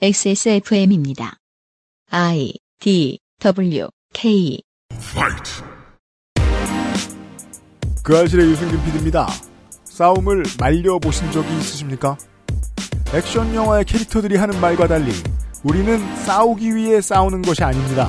[0.00, 1.38] XSFM입니다.
[2.12, 4.62] I D W K
[8.04, 9.26] 그 알실의 유승균 PD입니다.
[9.82, 12.16] 싸움을 말려 보신 적이 있으십니까?
[13.12, 15.10] 액션 영화의 캐릭터들이 하는 말과 달리
[15.64, 18.08] 우리는 싸우기 위해 싸우는 것이 아닙니다.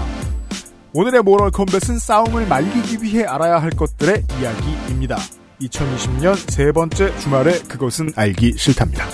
[0.94, 5.18] 오늘의 모럴 컴뱃은 싸움을 말리기 위해 알아야 할 것들의 이야기입니다.
[5.60, 9.08] 2020년 세 번째 주말에 그것은 알기 싫답니다.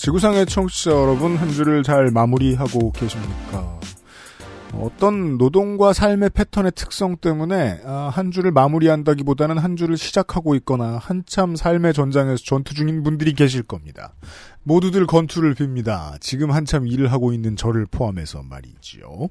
[0.00, 3.78] 지구상의 청취자 여러분 한 주를 잘 마무리하고 계십니까?
[4.72, 11.54] 어떤 노동과 삶의 패턴의 특성 때문에 아, 한 주를 마무리한다기보다는 한 주를 시작하고 있거나 한참
[11.54, 14.14] 삶의 전장에서 전투 중인 분들이 계실 겁니다.
[14.62, 16.18] 모두들 건투를 빕니다.
[16.22, 19.28] 지금 한참 일을 하고 있는 저를 포함해서 말이지요.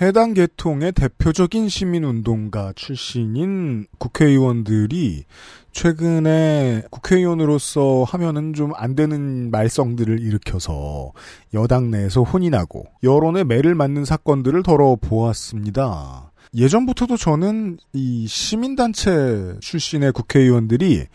[0.00, 5.26] 해당 계통의 대표적인 시민운동가 출신인 국회의원들이
[5.72, 11.12] 최근에 국회의원으로서 하면은 좀 안 되는 말썽들을 일으켜서
[11.54, 16.32] 여당 내에서 혼이 나고 여론의 매를 맞는 사건들을 덜어보았습니다.
[16.54, 21.06] 예전부터도 저는 이 시민단체 출신의 국회의원들이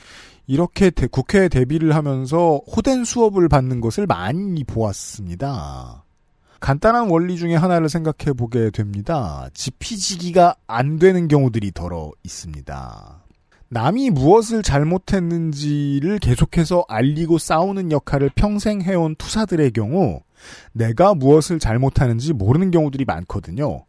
[0.48, 6.06] 이렇게 대, 국회에 대비를 하면서 호된 수업을 받는 것을 많이 보았습니다.
[6.60, 9.50] 간단한 원리 중에 하나를 생각해 보게 됩니다.
[9.54, 13.27] 지피지기가 안 되는 경우들이 더러 있습니다.
[13.70, 20.22] 남이 무엇을 잘못했는지를 계속해서 알리고 싸우는 역할을 평생 해온 투사들의 경우
[20.72, 23.86] 내가 무엇을 잘못하는지 모르는 경우들이 많거든요.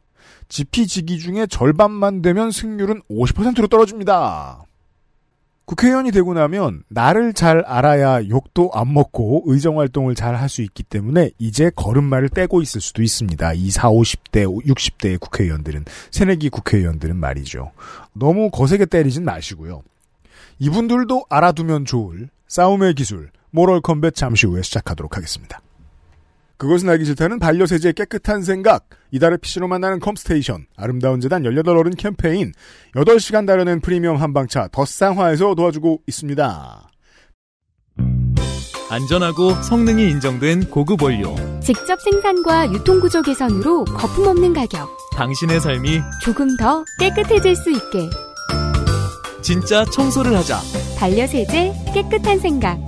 [0.49, 4.65] 지피지기 중에 절반만 되면 승률은 50%로 떨어집니다.
[5.69, 11.31] 국회의원이 되고 나면 나를 잘 알아야 욕도 안 먹고 의정활동을 잘 할 수 있기 때문에
[11.39, 13.53] 이제 걸음마를 떼고 있을 수도 있습니다.
[13.53, 17.73] 이 4, 50대, 60대의 국회의원들은, 새내기 국회의원들은 말이죠.
[18.15, 19.83] 너무 거세게 때리진 마시고요.
[20.59, 25.61] 이분들도 알아두면 좋을 싸움의 기술, 모럴 컴뱃 잠시 후에 시작하도록 하겠습니다.
[26.59, 32.53] 그것은 알기 싫다는 반려세제의 깨끗한 생각, 이달의 PC로 만나는 컴스테이션, 아름다운 재단 18어른 캠페인,
[32.95, 36.91] 8시간 다려낸 프리미엄 한방차 덧쌍화에서 도와주고 있습니다.
[38.91, 41.35] 안전하고 성능이 인정된 고급 원료.
[41.61, 44.89] 직접 생산과 유통구조 개선으로 거품 없는 가격.
[45.15, 48.09] 당신의 삶이 조금 더 깨끗해질 수 있게.
[49.43, 50.59] 진짜 청소를 하자.
[50.99, 52.88] 반려세제 깨끗한 생각.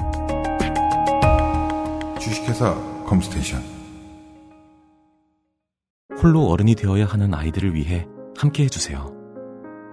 [2.51, 2.75] 주식회사
[3.05, 3.61] 컴스테이션
[6.21, 8.05] 홀로 어른이 되어야 하는 아이들을 위해
[8.37, 9.11] 함께 해주세요.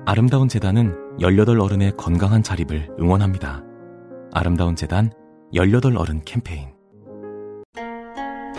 [0.04, 3.62] 아름다운 재단은 18 어른의 건강한 자립을 응원합니다.
[4.32, 5.10] 아름다운 재단
[5.52, 6.68] 18 어른 캠페인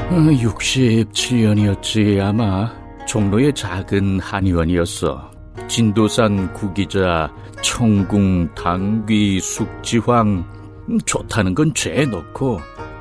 [0.10, 2.72] 67년이었지 아마
[3.06, 5.30] 종로의 작은 한의원이었어.
[5.68, 7.30] 진도산 구기자,
[7.62, 10.46] 청궁, 당귀, 숙지황
[10.90, 12.60] 음, 좋다는 건 죄에 넣고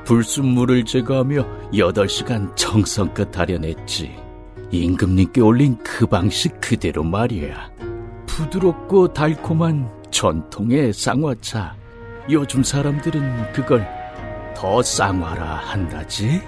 [0.09, 4.11] 불순물을 제거하며 8시간 정성껏 다려냈지.
[4.71, 7.69] 임금님께 올린 그 방식 그대로 말이야.
[8.25, 11.75] 부드럽고 달콤한 전통의 쌍화차.
[12.31, 13.87] 요즘 사람들은 그걸
[14.55, 16.41] 더 쌍화라 한다지.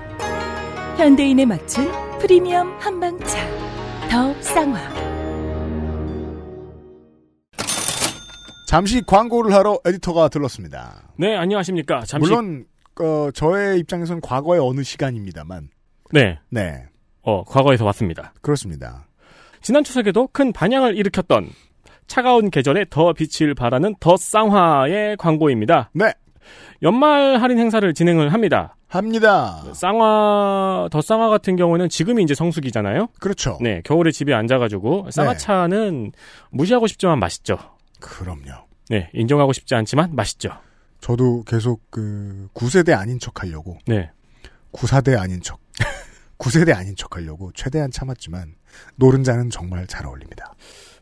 [0.98, 1.88] 현대인에 맞춘
[2.20, 3.38] 프리미엄 한방차.
[4.10, 4.80] 더 쌍화.
[8.68, 11.04] 잠시 광고를 하러 에디터가 들렀습니다.
[11.20, 12.06] 네, 안녕하십니까.
[12.06, 12.66] 잠시 물론
[13.02, 15.70] 어, 저의 입장에서는 과거의 어느 시간입니다만.
[16.12, 16.40] 네.
[16.50, 16.86] 네.
[17.22, 18.34] 어, 과거에서 왔습니다.
[18.42, 19.08] 그렇습니다.
[19.62, 21.50] 지난 추석에도 큰 반향을 일으켰던
[22.08, 25.92] 차가운 계절에 더 빛을 발하는 더 쌍화의 광고입니다.
[25.94, 26.14] 네.
[26.82, 28.76] 연말 할인 행사를 진행을 합니다.
[28.88, 29.64] 합니다.
[29.74, 33.08] 쌍화, 더 쌍화 같은 경우는 지금이 이제 성수기잖아요.
[33.20, 33.58] 그렇죠.
[33.62, 36.12] 네, 겨울에 집에 앉아가지고 쌍화차는
[36.50, 37.58] 무시하고 싶지만 맛있죠.
[38.02, 38.66] 그럼요.
[38.90, 40.50] 네, 인정하고 싶지 않지만 맛있죠.
[41.02, 43.78] 저도 계속 그 9세대 아닌 척 하려고.
[43.86, 44.10] 네.
[44.72, 45.60] 구세대 아닌 척.
[46.38, 48.54] 구세대 아닌 척 하려고 최대한 참았지만
[48.96, 50.54] 노른자는 정말 잘 어울립니다.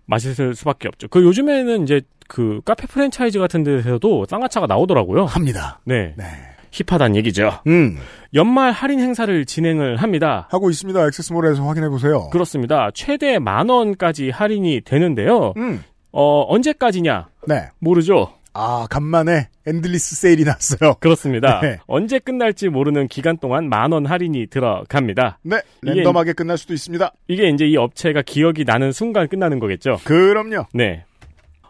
[0.06, 1.07] 맛있을 수밖에 없죠.
[1.07, 5.25] 그 요즘에는 이제 그 카페 프랜차이즈 같은 데서도 쌍화차가 나오더라고요.
[5.25, 5.80] 합니다.
[5.86, 6.13] 네.
[6.18, 6.25] 네.
[6.72, 7.51] 힙하단 얘기죠.
[7.68, 7.98] 음.
[8.34, 10.48] 연말 할인 행사를 진행을 합니다.
[10.51, 11.06] 하고 있습니다.
[11.07, 12.30] 액세스몰에서 확인해 보세요.
[12.30, 12.90] 그렇습니다.
[12.94, 15.54] 최대 만 원까지 할인이 되는데요.
[15.57, 15.84] 음.
[16.12, 17.30] 어, 언제까지냐?
[17.48, 17.69] 네.
[17.80, 18.34] 모르죠.
[18.61, 20.95] 아, 간만에 endless 세일이 났어요.
[21.00, 21.61] 그렇습니다.
[21.61, 21.77] 네.
[21.88, 25.39] 언제 끝날지 모르는 기간 동안 만 원 할인이 들어갑니다.
[25.44, 25.61] 네.
[25.83, 27.11] 이게- 랜덤하게 끝날 수도 있습니다.
[27.29, 29.97] 이게 이제 이 업체가 기억이 나는 순간 끝나는 거겠죠.
[30.03, 30.65] 그럼요.
[30.73, 31.06] 네.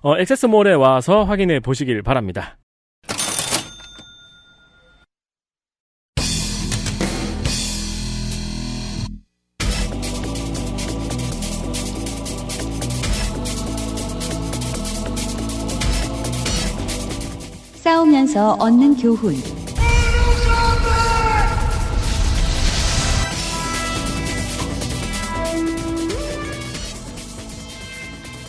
[0.02, 2.58] 어, 액세스몰에 와서 확인해 보시길 바랍니다.
[18.20, 19.36] 싸우면서 얻는 교훈.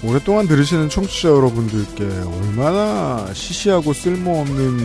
[0.03, 4.79] 오랫동안 들으시는 청취자 여러분들께 얼마나 시시하고 쓸모없는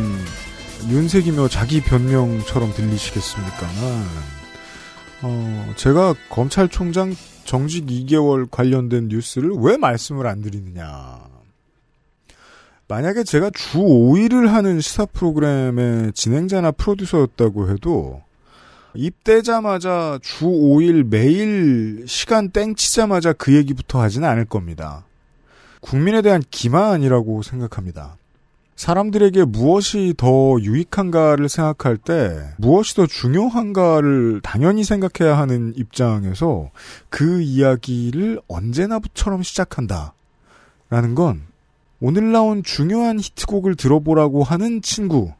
[0.90, 4.06] 윤색이며 자기 변명처럼 들리시겠습니까만,
[5.24, 7.16] 어, 제가 검찰총장
[7.46, 11.35] 정직 2개월 관련된 뉴스를 왜 말씀을 안 드리느냐.
[12.88, 18.22] 만약에 제가 주 5일을 하는 시사 프로그램의 진행자나 프로듀서였다고 해도,
[18.94, 25.04] 입대자마자 주 5일 매일 시간 땡치자마자 그 얘기부터 하지는 않을 겁니다.
[25.82, 28.18] 국민에 대한 기만이라고 생각합니다.
[28.76, 36.72] 사람들에게 무엇이 더 유익한가를 생각할 때 무엇이 더 중요한가를 당연히 생각해야 하는 입장에서
[37.10, 40.14] 그 이야기를 언제나처럼 시작한다.
[40.90, 41.42] 라는 건
[42.02, 45.32] 오늘 나온 중요한 히트곡을 들어보라고 하는 친구,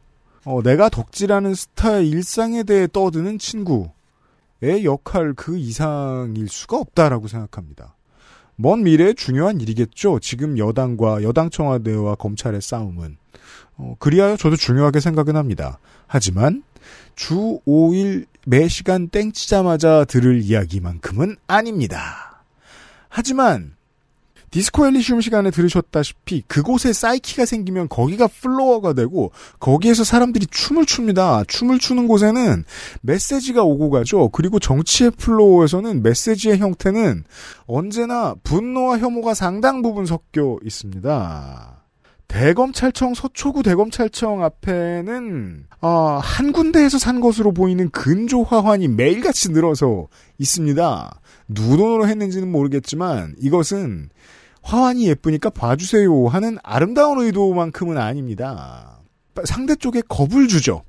[0.46, 7.96] 어, 내가 덕질하는 스타의 일상에 대해 떠드는 친구의 역할 그 이상일 수가 없다라고 생각합니다.
[8.56, 10.20] 먼 미래에 중요한 일이겠죠.
[10.20, 13.18] 지금 여당과 여당 청와대와 검찰의 싸움은.
[13.78, 15.80] 어, 그리하여 저도 중요하게 생각은 합니다.
[16.08, 16.64] 하지만
[17.16, 22.44] 주 5일 매 시간 땡치자마자 들을 이야기만큼은 아닙니다.
[23.10, 23.75] 하지만
[24.56, 31.44] 디스코 엘리시움 시간에 들으셨다시피 그곳에 사이키가 생기면 거기가 플로어가 되고 거기에서 사람들이 춤을 춥니다.
[31.46, 32.64] 춤을 추는 곳에는
[33.02, 34.30] 메시지가 오고 가죠.
[34.30, 37.26] 그리고 정치의 플로어에서는 메시지의 형태는
[37.68, 41.84] 언제나 분노와 혐오가 상당 부분 섞여 있습니다.
[42.30, 50.08] 대검찰청 서초구 대검찰청 앞에는 어, 한 군데에서 산 것으로 보이는 근조 화환이 매일같이 늘어서
[50.38, 51.20] 있습니다.
[51.50, 54.12] 누구 돈으로 했는지는 모르겠지만 이것은
[54.66, 59.00] 화환이 예쁘니까 봐주세요 하는 아름다운 의도만큼은 아닙니다.
[59.44, 60.84] 상대 쪽에 겁을 주죠.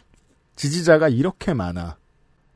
[0.57, 1.99] 지지자가 이렇게 많아.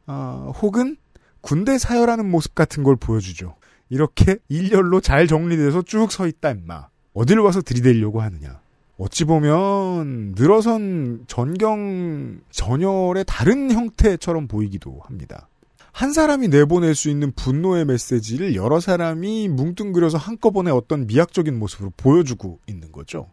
[0.07, 0.97] 아, 혹은
[1.43, 3.57] 군대 사열하는 모습 같은 걸 보여주죠.
[3.91, 6.89] 이렇게 일렬로 잘 정리돼서 쭉 서 있다 임마.
[7.13, 8.61] 어딜 와서 들이대려고 하느냐.
[8.97, 15.50] 어찌 보면 늘어선 전경 전열의 다른 형태처럼 보이기도 합니다.
[15.93, 22.59] 한 사람이 내보낼 수 있는 분노의 메시지를 여러 사람이 뭉뚱그려서 한꺼번에 어떤 미학적인 모습으로 보여주고
[22.69, 23.29] 있는 거죠.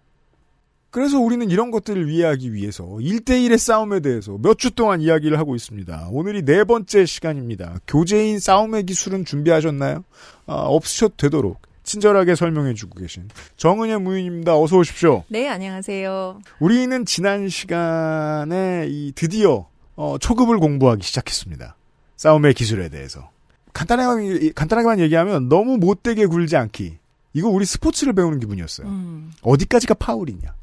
[0.90, 6.08] 그래서 우리는 이런 것들을 이해하기 위해서 1대1의 싸움에 대해서 몇 주 동안 이야기를 하고 있습니다.
[6.12, 7.80] 오늘이 네 번째 시간입니다.
[7.88, 10.04] 교재인 싸움의 기술은 준비하셨나요?
[10.48, 14.58] 아, 없으셔도 되도록 친절하게 설명해주고 계신 정은혜 무인입니다.
[14.60, 15.24] 어서 오십시오.
[15.30, 16.40] 네, 안녕하세요.
[16.60, 21.77] 우리는 지난 시간에 이 드디어 어, 초급을 공부하기 시작했습니다.
[22.18, 23.30] 싸움의 기술에 대해서.
[23.74, 26.98] 간단하게, 간단하게만 얘기하면 너무 못되게 굴지 않기.
[27.34, 28.88] 이거 우리 스포츠를 배우는 기분이었어요.
[28.88, 30.54] 음, 어디까지가 파울이냐.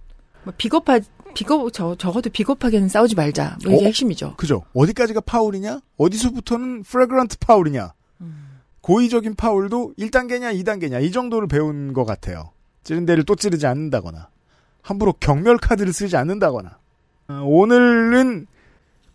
[0.44, 1.00] 뭐 비겁하
[1.34, 3.58] 비겁 저 적어도 비겁하게는 싸우지 말자.
[3.64, 3.87] 뭐 이게 어?
[3.87, 4.34] 핵심이죠.
[4.37, 4.64] 그죠?
[4.75, 5.80] 어디까지가 파울이냐?
[5.96, 7.92] 어디서부터는 flagrant 파울이냐?
[8.84, 12.50] 고의적인 파울도 1단계냐 2단계냐 이 정도를 배운 것 같아요.
[12.82, 14.28] 찌른 데를 또 찌르지 않는다거나
[14.82, 16.76] 함부로 경멸 카드를 쓰지 않는다거나
[17.28, 18.46] 어, 오늘은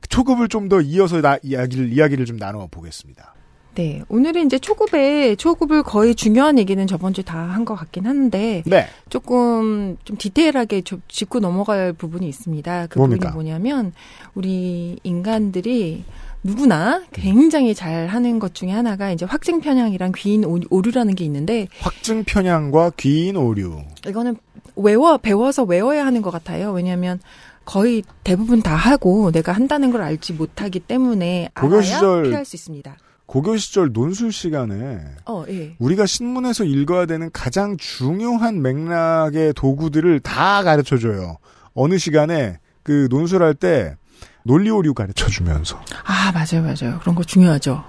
[0.10, 3.34] 초급을 좀 더 이어서 나, 이야기를 이야기를 좀 나눠 보겠습니다.
[3.75, 8.62] 네, 오늘은 이제 초급에 초급을 거의 중요한 얘기는 저번 주에 다 한 것 같긴 한데
[8.66, 8.88] 네.
[9.10, 12.88] 조금 좀 디테일하게 좀 짚고 넘어갈 부분이 있습니다.
[12.88, 13.30] 그 뭡니까?
[13.30, 13.94] 부분이 뭐냐면
[14.36, 16.04] 우리 인간들이
[16.44, 21.68] 누구나 굉장히 잘 하는 것 중에 하나가 이제 확증 편향이랑 귀인 오- 오류라는 게 있는데
[21.80, 23.82] 확증 편향과 귀인 오류.
[24.08, 24.36] 이거는
[24.75, 26.72] 외워 배워서 외워야 하는 것 같아요.
[26.72, 27.20] 왜냐하면
[27.69, 32.55] 거의 대부분 다 하고 내가 한다는 걸 알지 못하기 때문에 고교 알아야 시절- 피할 수
[32.55, 32.97] 있습니다.
[33.27, 35.75] 고교 시절 논술 시간에 어, 예.
[35.77, 41.38] 우리가 신문에서 읽어야 되는 가장 중요한 맥락의 도구들을 다 가르쳐 줘요.
[41.75, 43.95] 어느 시간에 그 논술할 때
[44.43, 45.79] 논리 오류 가르쳐 주면서.
[46.05, 46.97] 아 맞아요, 맞아요.
[47.01, 47.83] 그런 거 중요하죠.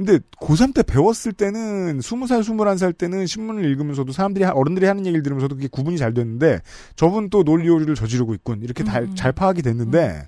[0.00, 5.56] 근데 고3 때 배웠을 때는 20살, 21살 때는 신문을 읽으면서도 사람들이 어른들이 하는 얘기를 들으면서도
[5.56, 6.60] 그게 구분이 잘 됐는데
[6.96, 8.62] 저분 또 논리오류를 저지르고 있군.
[8.62, 9.14] 이렇게 다, 음.
[9.14, 10.26] 잘 파악이 됐는데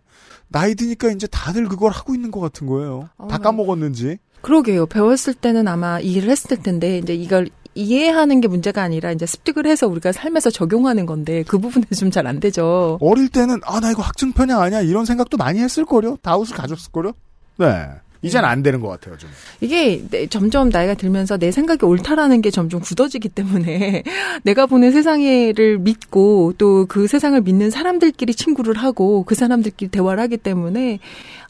[0.48, 3.08] 나이 드니까 이제 다들 그걸 하고 있는 것 같은 거예요.
[3.16, 3.38] 다 어.
[3.38, 4.18] 까먹었는지.
[4.42, 4.84] 그러게요.
[4.84, 9.86] 배웠을 때는 아마 이해를 했을 텐데 이제 이걸 이해하는 게 문제가 아니라 이제 습득을 해서
[9.88, 12.98] 우리가 삶에서 적용하는 건데 그 부분은 좀잘 안 되죠.
[13.00, 16.18] 어릴 때는 아 나 이거 확증 편향 아니야 이런 생각도 많이 했을 거요.
[16.20, 17.12] 다웃을 가졌을 거요.
[17.56, 17.88] 네.
[18.22, 19.28] 이젠 안 되는 것 같아요 좀.
[19.60, 24.02] 이게 내- 점점 나이가 들면서 내 생각이 옳다라는 게 점점 굳어지기 때문에
[24.44, 30.36] 내가 보는 세상을 믿고 또 그 세상을 믿는 사람들끼리 친구를 하고 그 사람들끼리 대화를 하기
[30.38, 30.98] 때문에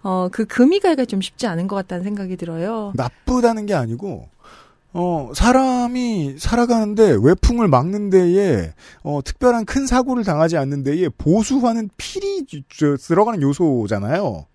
[0.03, 2.93] 어 그 금이 가기가 좀 쉽지 않은 것 같다는 생각이 들어요.
[2.97, 4.29] 나쁘다는 게 아니고
[4.95, 12.45] 어 사람이 살아가는데 외풍을 막는 데에 어 특별한 큰 사고를 당하지 않는 데에 보수화는 필히
[12.77, 14.47] 저- 들어가는 요소잖아요.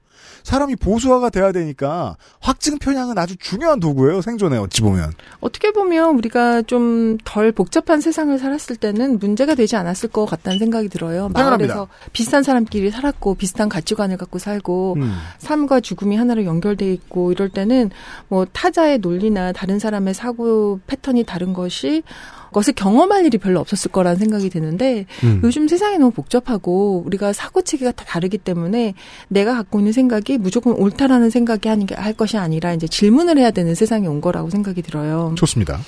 [0.48, 5.12] 사람이 보수화가 돼야 되니까 확증 편향은 아주 중요한 도구예요 생존에 어찌 보면.
[5.42, 10.90] 어떻게 보면 우리가 좀 덜 복잡한 세상을 살았을 때는 문제가 되지 않았을 것 같다는 생각이
[10.90, 11.30] 들어요.
[11.34, 11.76] 당연합니다.
[11.76, 15.18] 마을에서 비슷한 사람끼리 살았고 비슷한 가치관을 갖고 살고 음.
[15.38, 17.92] 삶과 죽음이 하나로 연결돼 있고 이럴 때는
[18.28, 23.92] 뭐 타자의 논리나 다른 사람의 사고 패턴이 다른 것이 그 것을 경험할 일이 별로 없었을
[23.92, 25.42] 거라는 생각이 드는데 음.
[25.44, 28.94] 요즘 세상이 너무 복잡하고 우리가 사고 체계가 다 다르기 때문에
[29.28, 33.52] 내가 갖고 있는 생각이 무조건 옳다라는 생각이 하는 게 할 것이 아니라 이제 질문을 해야
[33.52, 35.34] 되는 세상이 온 거라고 생각이 들어요.
[35.36, 35.80] 좋습니다.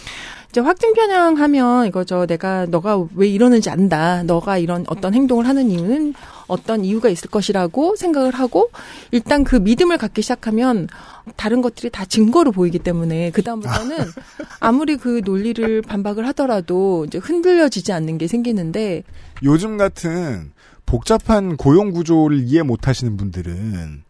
[0.50, 2.26] 이제 확증 편향하면 이거죠.
[2.26, 4.24] 내가 너가 왜 이러는지 안다.
[4.24, 6.16] 너가 이런 어떤 행동을 하는 이유는
[6.48, 8.72] 어떤 이유가 있을 것이라고 생각을 하고
[9.12, 10.88] 일단 그 믿음을 갖기 시작하면
[11.36, 13.98] 다른 것들이 다 증거로 보이기 때문에 그 다음부터는
[14.60, 19.04] 아무리 그 논리를 반박을 하더라도 이제 흔들려지지 않는 게 생기는데
[19.44, 20.52] 요즘 같은
[20.88, 24.04] 복잡한 고용 구조를 이해 못 하시는 분들은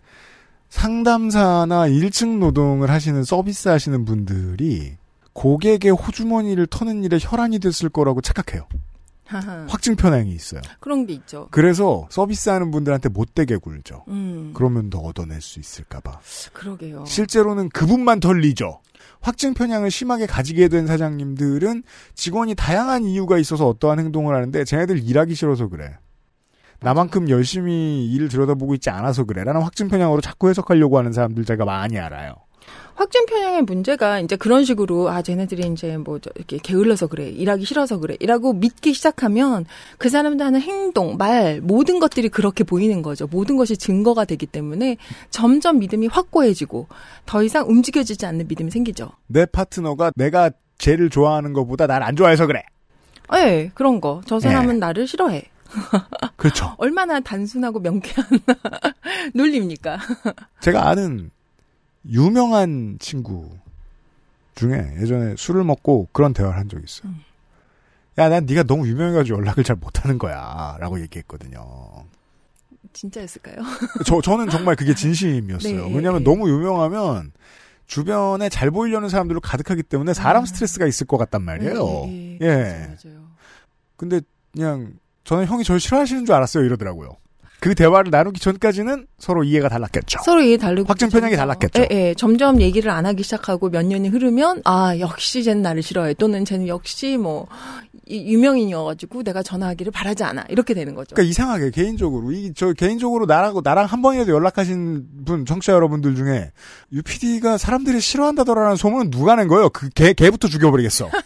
[0.69, 4.98] 상담사나 1층 노동을 하시는 서비스 하시는 분들이
[5.33, 8.67] 고객의 호주머니를 터는 일에 혈안이 됐을 거라고 착각해요.
[9.67, 10.61] 확증 편향이 있어요.
[10.79, 11.47] 그런 게 있죠.
[11.51, 14.05] 그래서 서비스하는 분들한테 못되게 굴죠.
[14.07, 16.19] 음, 그러면 더 얻어낼 수 있을까봐.
[16.53, 17.05] 그러게요.
[17.05, 18.81] 실제로는 그분만 덜리죠.
[19.21, 21.83] 확증 편향을 심하게 가지게 된 사장님들은
[22.15, 25.97] 직원이 다양한 이유가 있어서 어떠한 행동을 하는데 쟤네들 일하기 싫어서 그래.
[26.81, 29.43] 나만큼 열심히 일을 들여다보고 있지 않아서 그래.
[29.43, 32.33] 라는 확증 편향으로 자꾸 해석하려고 하는 사람들 제가 많이 알아요.
[32.99, 37.63] 확증 편향의 문제가 이제 그런 식으로 아 쟤네들이 이제 뭐 저- 이렇게 게을러서 그래 일하기
[37.63, 39.65] 싫어서 그래 이라고 믿기 시작하면
[39.97, 43.25] 그 사람들 하는 행동 말 모든 것들이 그렇게 보이는 거죠.
[43.31, 44.97] 모든 것이 증거가 되기 때문에
[45.29, 46.87] 점점 믿음이 확고해지고
[47.25, 49.11] 더 이상 움직여지지 않는 믿음이 생기죠.
[49.27, 52.63] 내 파트너가 내가 쟤를 좋아하는 것보다 날 안 좋아해서 그래.
[53.35, 54.19] 예 그런 거.
[54.25, 55.43] 저 사람은 나를 싫어해.
[56.35, 56.73] 그렇죠.
[56.79, 58.25] 얼마나 단순하고 명쾌한
[59.35, 59.99] 논리입니까?
[60.59, 61.31] 제가 아는
[62.09, 63.49] 유명한 친구
[64.55, 67.13] 중에 예전에 술을 먹고 그런 대화를 한 적이 있어요.
[68.17, 70.75] 야, 난 네가 너무 유명해가지고 연락을 잘 못하는 거야.
[70.79, 72.05] 라고 얘기했거든요.
[72.91, 73.57] 진짜였을까요
[74.05, 75.87] 저, 저는 정말 그게 진심이었어요.
[75.87, 75.95] 네.
[75.95, 77.31] 왜냐하면 너무 유명하면
[77.85, 81.73] 주변에 잘 보이려는 사람들로 가득하기 때문에 사람 스트레스가 있을 것 같단 말이에요.
[81.73, 82.05] 아.
[82.07, 82.47] 네, 네, 예.
[82.53, 83.27] 맞아요, 맞아요.
[83.95, 84.21] 근데
[84.53, 86.63] 그냥 저는 형이 저를 싫어하시는 줄 알았어요.
[86.63, 87.15] 이러더라고요.
[87.59, 90.19] 그 대화를 나누기 전까지는 서로 이해가 달랐겠죠.
[90.23, 91.81] 서로 이해 다르고 확증 편향이 달랐겠죠.
[91.81, 92.13] 예, 예.
[92.17, 96.67] 점점 얘기를 안 하기 시작하고 몇 년이 흐르면 아 역시 쟤는 나를 싫어해 또는 쟤는
[96.67, 97.47] 역시 뭐
[98.07, 101.15] 이- 유명인이어가지고 내가 전화하기를 바라지 않아 이렇게 되는 거죠.
[101.15, 106.51] 그러니까 이상하게 개인적으로 이 저 개인적으로 나라고 나랑 한 번이라도 연락하신 분 청취자 여러분들 중에
[106.93, 109.69] UPD가 사람들이 싫어한다더라는 소문은 누가 낸 거예요?
[109.69, 111.09] 그 개 개부터 죽여버리겠어.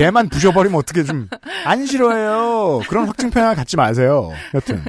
[0.00, 1.28] 개만 부셔버리면 어떻게 좀
[1.66, 2.80] 안 싫어해요.
[2.88, 4.32] 그런 확증 편향을 갖지 마세요.
[4.54, 4.82] 여튼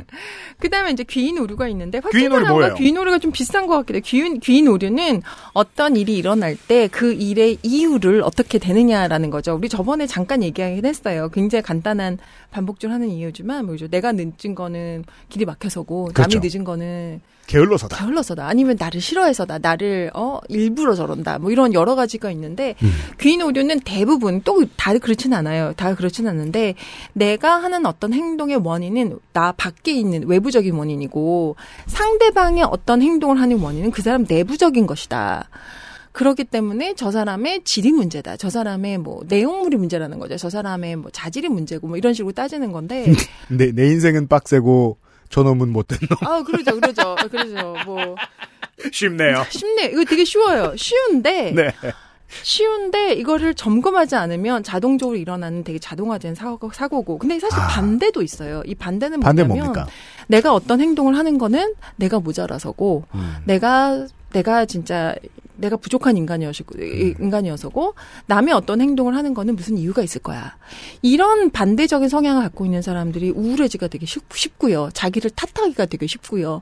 [0.59, 2.75] 그다음에 이제 귀인 오류가 있는데 귀인 오류 뭐예요?
[2.75, 4.01] 귀인 오류가 좀 비슷한 것 같기도 해요.
[4.05, 5.21] 귀인 귀인 오류는
[5.53, 9.53] 어떤 일이 일어날 때 그 일의 이유를 어떻게 되느냐라는 거죠.
[9.55, 11.29] 우리 저번에 잠깐 얘기하긴 했어요.
[11.33, 12.17] 굉장히 간단한
[12.51, 13.87] 반복적으로 하는 이유지만 뭐죠?
[13.89, 16.37] 내가 늦은 거는 길이 막혀서고 그렇죠.
[16.39, 17.21] 남이 늦은 거는
[17.51, 17.98] 게을러서다.
[17.98, 18.48] 게을러서다.
[18.48, 19.60] 아니면 나를 싫어해서다.
[19.60, 21.39] 나를 어 일부러 저런다.
[21.39, 22.91] 뭐 이런 여러 가지가 있는데 음.
[23.20, 25.74] 귀인 오류는 대부분 또 다 그렇진 않아요.
[25.75, 26.75] 다 그렇진 않는데
[27.13, 31.55] 내가 하는 어떤 행동의 원인은 나 밖에 있는 외부적인 원인이고
[31.88, 35.50] 상대방의 어떤 행동을 하는 원인은 그 사람 내부적인 것이다.
[36.12, 38.38] 그렇기 때문에 저 사람의 질이 문제다.
[38.38, 40.36] 저 사람의 뭐 내용물이 문제라는 거죠.
[40.38, 43.05] 저 사람의 뭐 자질이 문제고 뭐 이런 식으로 따지는 건데
[43.50, 44.98] 내, 내 인생은 빡세고
[45.31, 46.17] 저놈은 못된 놈.
[46.27, 47.75] 아 그러죠, 그러죠, 그러죠.
[47.85, 48.15] 뭐
[48.91, 49.45] 쉽네요.
[49.50, 49.85] 쉽네.
[49.88, 50.73] 이거 되게 쉬워요.
[50.75, 51.71] 쉬운데 네.
[52.43, 57.17] 쉬운데 이거를 점검하지 않으면 자동적으로 일어나는 되게 자동화된 사고, 사고고.
[57.17, 57.67] 근데 사실 아.
[57.67, 58.63] 반대도 있어요.
[58.65, 59.91] 이 반대는 반대 뭐냐면 뭡니까?
[60.27, 63.35] 내가 어떤 행동을 하는 거는 내가 모자라서고 음.
[63.45, 65.13] 내가 내가 진짜
[65.61, 67.93] 내가 부족한 인간이었고 인간이어서고
[68.25, 70.57] 남의 어떤 행동을 하는 거는 무슨 이유가 있을 거야.
[71.01, 74.89] 이런 반대적인 성향을 갖고 있는 사람들이 우울해지가 되게 쉽, 쉽고요.
[74.93, 76.61] 자기를 탓하기가 되게 쉽고요.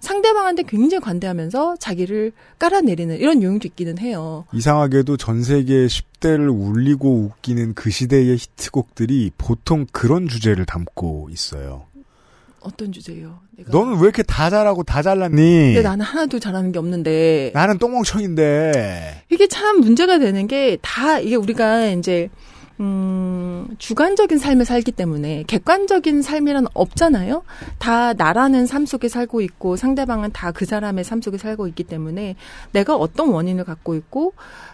[0.00, 4.44] 상대방한테 굉장히 관대하면서 자기를 깔아내리는 이런 요인도 있기는 해요.
[4.52, 11.86] 이상하게도 전 세계 10대를 울리고 웃기는 그 시대의 히트곡들이 보통 그런 주제를 담고 있어요.
[12.60, 13.40] 어떤 주제예요?
[13.56, 15.74] 내가 너는 왜 이렇게 다 잘하고 다 잘났니?
[15.74, 19.24] 근데 나는 하나도 잘하는 게 없는데 나는 똥멍청인데.
[19.30, 22.28] 이게 참 문제가 되는 게 다 이게 우리가 이제
[22.80, 27.42] 음, 주관적인 삶을 살기 때문에 객관적인 삶이란 없잖아요.
[27.78, 32.36] 다 나라는 삶 속에 살고 있고 상대방은 다 그 사람의 삶 속에 살고 있기 때문에
[32.72, 34.32] 내가 어떤 원인을 갖고 있고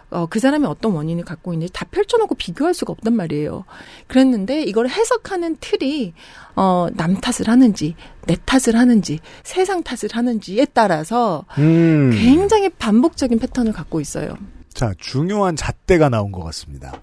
[0.09, 3.65] 어, 그 사람이 어떤 원인을 갖고 있는지 다 펼쳐놓고 비교할 수가 없단 말이에요.
[4.07, 6.13] 그랬는데 이걸 해석하는 틀이
[6.55, 7.95] 어, 남 탓을 하는지
[8.25, 12.11] 내 탓을 하는지 세상 탓을 하는지에 따라서 음.
[12.13, 14.35] 굉장히 반복적인 패턴을 갖고 있어요.
[14.73, 16.93] 자, 중요한 잣대가 나온 것 같습니다.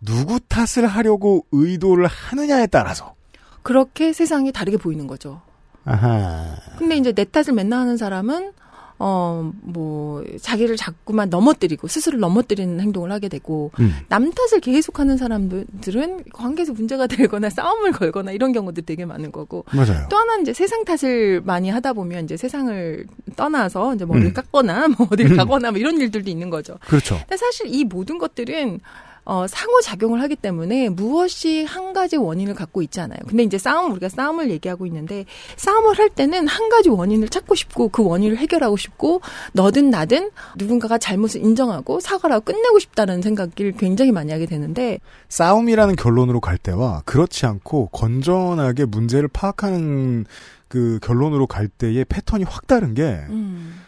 [0.00, 3.14] 누구 탓을 하려고 의도를 하느냐에 따라서.
[3.62, 5.42] 그렇게 세상이 다르게 보이는 거죠.
[5.84, 6.56] 아하.
[6.78, 8.52] 근데 이제 내 탓을 맨날 하는 사람은
[9.00, 13.94] 어, 뭐, 자기를 자꾸만 넘어뜨리고, 스스로 넘어뜨리는 행동을 하게 되고, 음.
[14.08, 20.06] 남 탓을 계속하는 사람들은 관계에서 문제가 되거나 싸움을 걸거나 이런 경우도 되게 많은 거고, 맞아요.
[20.10, 24.34] 또 하나는 이제 세상 탓을 많이 하다 보면 이제 세상을 떠나서 이제 머리를 음.
[24.34, 25.36] 깎거나 뭐 어딜 음.
[25.36, 26.76] 가거나 뭐 이런 일들도 있는 거죠.
[26.86, 27.18] 그렇죠.
[27.20, 28.80] 근데 사실 이 모든 것들은
[29.28, 33.18] 어, 상호작용을 하기 때문에 무엇이 한 가지 원인을 갖고 있지 않아요.
[33.28, 37.90] 근데 이제 싸움, 우리가 싸움을 얘기하고 있는데, 싸움을 할 때는 한 가지 원인을 찾고 싶고,
[37.90, 39.20] 그 원인을 해결하고 싶고,
[39.52, 45.96] 너든 나든 누군가가 잘못을 인정하고 사과를 하고 끝내고 싶다는 생각을 굉장히 많이 하게 되는데, 싸움이라는
[45.96, 50.24] 결론으로 갈 때와 그렇지 않고 건전하게 문제를 파악하는
[50.68, 53.78] 그 결론으로 갈 때의 패턴이 확 다른 게 음,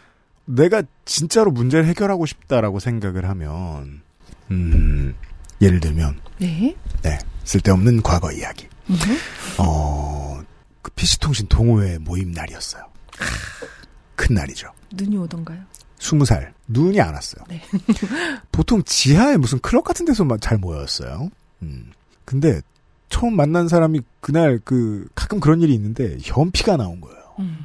[0.45, 4.01] 내가 진짜로 문제를 해결하고 싶다라고 생각을 하면
[4.51, 5.15] 음
[5.61, 6.75] 예를 들면 네.
[7.03, 8.95] 네 쓸데없는 과거 이야기 음.
[9.57, 12.83] 어그 PC통신 동호회 모임 날이었어요
[14.15, 15.61] 큰 날이죠 눈이 오던가요?
[15.99, 17.61] 스무 살 눈이 안 왔어요 네.
[18.51, 21.29] 보통 지하에 무슨 클럽 같은 데서 마- 잘 모였어요
[21.61, 21.91] 음
[22.25, 22.61] 근데
[23.09, 27.59] 처음 만난 사람이 그날 그 가끔 그런 일이 있는데 현피가 나온 거예요 음.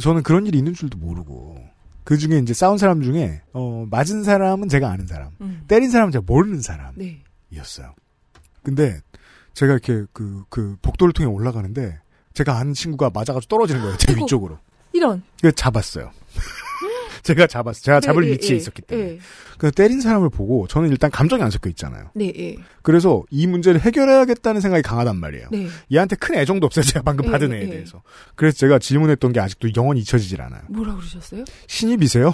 [0.00, 1.62] 저는 그런 일이 있는 줄도 모르고
[2.04, 5.62] 그 중에 이제 싸운 사람 중에 어 맞은 사람은 제가 아는 사람, 음.
[5.68, 7.86] 때린 사람은 제가 모르는 사람이었어요.
[7.86, 7.94] 네.
[8.62, 9.00] 근데
[9.54, 11.98] 제가 이렇게 그그 복도를 통해 올라가는데
[12.34, 14.24] 제가 아는 친구가 맞아가지고 떨어지는 거예요 제 아이고.
[14.24, 14.58] 위쪽으로.
[14.92, 15.22] 이런.
[15.40, 16.10] 그래서 잡았어요.
[17.24, 17.82] 제가 잡았어요.
[17.82, 19.08] 제가 잡을 네, 예, 위치에 예, 있었기 때문에.
[19.10, 19.18] 예.
[19.58, 22.10] 그래서 때린 사람을 보고 저는 일단 감정이 안 섞여 있잖아요.
[22.14, 22.56] 네, 예.
[22.82, 25.48] 그래서 이 문제를 해결해야겠다는 생각이 강하단 말이에요.
[25.52, 25.68] 네.
[25.92, 26.84] 얘한테 큰 애정도 없어요.
[26.84, 27.70] 제가 방금 예, 받은 예, 애에 예.
[27.70, 28.02] 대해서.
[28.34, 30.62] 그래서 제가 질문했던 게 아직도 영원히 잊혀지질 않아요.
[30.68, 31.44] 뭐라 그러셨어요?
[31.68, 32.32] 신입이세요?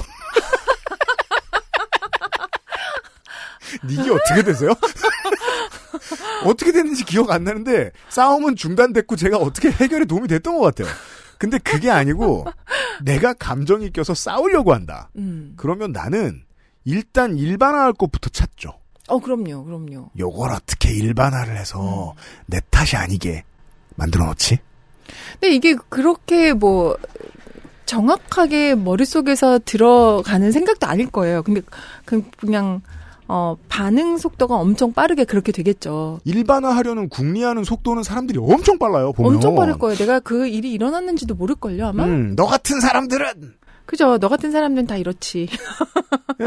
[3.88, 4.70] 이게 어떻게 되세요?
[6.44, 10.92] 어떻게 됐는지 기억 안 나는데 싸움은 중단됐고 제가 어떻게 해결에 도움이 됐던 것 같아요.
[11.38, 12.44] 근데 그게 아니고
[13.03, 15.11] 내가 감정이 껴서 싸우려고 한다.
[15.16, 15.55] 음.
[15.57, 16.42] 그러면 나는
[16.85, 18.79] 일단 일반화할 것부터 찾죠.
[19.09, 20.11] 어, 그럼요, 그럼요.
[20.18, 22.14] 요걸 어떻게 일반화를 해서
[22.46, 23.44] 내 탓이 아니게
[23.94, 24.59] 만들어 놓지?
[25.33, 26.96] 근데 이게 그렇게 뭐
[27.87, 31.42] 정확하게 머릿속에서 들어가는 생각도 아닐 거예요.
[31.42, 31.62] 근데
[32.05, 32.83] 그 그냥
[33.28, 36.18] 어 반응 속도가 엄청 빠르게 그렇게 되겠죠.
[36.24, 39.12] 일반화하려는 궁리하는 속도는 사람들이 엄청 빨라요.
[39.12, 39.96] 보면 엄청 빠를 거예요.
[39.96, 42.04] 내가 그 일이 일어났는지도 모를걸요, 아마?
[42.04, 43.26] 음, 너 같은 사람들은
[43.88, 44.18] 그죠.
[44.18, 45.48] 너 같은 사람들은 다 이렇지.
[46.40, 46.44] 예.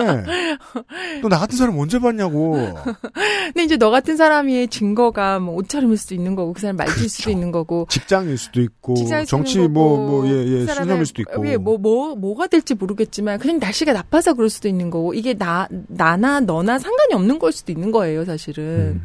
[1.21, 2.53] 너 나 같은 사람 언제 봤냐고.
[3.47, 7.31] 근데 이제 너 같은 사람의 증거가 뭐 옷차림일 수도 있는 거고, 그 사람 말투일 수도
[7.31, 11.21] 있는 거고, 직장일 수도 있고 직장일 수도 정치 뭐 거고, 뭐예 예 그 신념일 수도
[11.23, 11.47] 있고.
[11.47, 15.67] 예, 뭐, 뭐, 뭐가 될지 모르겠지만, 그냥 날씨가 나빠서 그럴 수도 있는 거고, 이게 나,
[15.87, 19.01] 나나 너나 상관이 없는 걸 수도 있는 거예요, 사실은.
[19.01, 19.03] 음.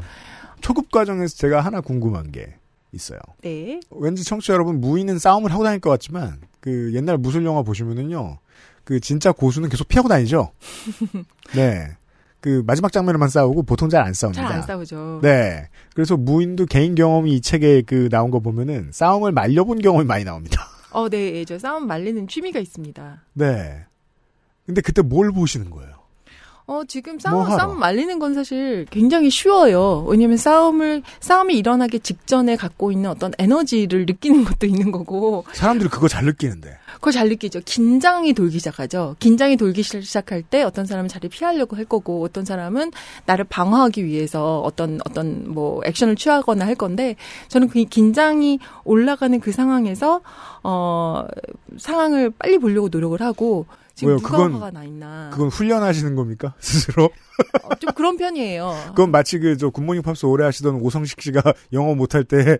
[0.61, 2.55] 초급 과정에서 제가 하나 궁금한 게
[2.93, 3.19] 있어요.
[3.43, 3.81] 네.
[3.91, 8.39] 왠지 청취자 여러분 무인은 싸움을 하고 다닐 것 같지만 그 옛날 무술 영화 보시면은요.
[8.83, 10.51] 그 진짜 고수는 계속 피하고 다니죠.
[11.55, 11.87] 네.
[12.41, 14.43] 그 마지막 장면에만 싸우고 보통 잘 안 싸웁니다.
[14.43, 15.21] 잘 안 싸우죠.
[15.23, 15.69] 네.
[15.95, 20.67] 그래서 무인도 개인 경험이 이 책에 그 나온 거 보면은 싸움을 말려본 경험이 많이 나옵니다.
[20.91, 23.23] 어, 네, 예, 저 싸움 말리는 취미가 있습니다.
[23.35, 23.85] 네.
[24.65, 25.93] 근데 그때 뭘 보시는 거예요?
[26.69, 27.57] 어, 지금 뭐 싸움, 하러?
[27.57, 30.05] 싸움 말리는 건 사실 굉장히 쉬워요.
[30.09, 36.09] 왜냐면 싸움을, 싸움이 일어나기 직전에 갖고 있는 어떤 에너지를 느끼는 것도 있는 거고, 사람들이 그거
[36.09, 36.77] 잘 느끼는데.
[36.97, 37.61] 그걸 잘 느끼죠.
[37.65, 39.15] 긴장이 돌기 시작하죠.
[39.21, 42.91] 긴장이 돌기 시- 시작할 때 어떤 사람은 자리를 피하려고 할 거고, 어떤 사람은
[43.27, 47.15] 나를 방어하기 위해서 어떤, 어떤 뭐 액션을 취하거나 할 건데,
[47.47, 50.21] 저는 그 긴장이 올라가는 그 상황에서,
[50.65, 51.25] 어,
[51.79, 54.19] 상황을 빨리 보려고 노력을 하고, 지금 왜요?
[54.19, 55.31] 누가 그건- 화가 나 있나.
[55.33, 56.55] 그건 훈련하시는 겁니까?
[56.61, 57.07] 스스로?
[57.65, 58.75] 어, 좀 그런 편이에요.
[58.89, 62.59] 그건 마치 그 저 굿모닝 팝스 오래 하시던 오성식 씨가 영어 못할 때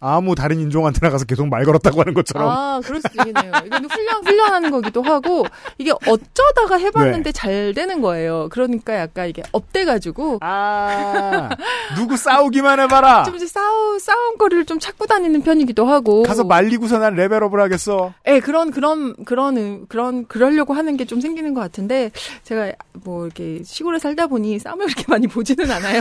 [0.00, 3.52] 아무 다른 인종한테 나가서 계속 말 걸었다고 하는 것처럼 아, 그럴 수도 있겠네요.
[3.66, 5.46] 이건 훈련, 훈련하는 거기도 하고,
[5.78, 7.32] 이게 어쩌다가 해봤는데 네.
[7.32, 8.48] 잘 되는 거예요.
[8.50, 10.38] 그러니까 약간 이게 up돼가지고.
[10.42, 11.48] 아,
[11.96, 13.22] 누구 싸우기만 해봐라.
[13.24, 16.22] 좀 이제 싸우, 싸움거리를 좀 찾고 다니는 편이기도 하고.
[16.24, 18.12] 가서 말리고서 난 레벨업을 하겠어.
[18.26, 22.10] 예, 그런, 그런, 그런, 음, 그런, 그러려고 하는 게 좀 생기는 것 같은데,
[22.44, 22.72] 제가
[23.04, 26.00] 뭐 이렇게 시골에 살다 보니 싸움을 그렇게 많이 보지는 않아요.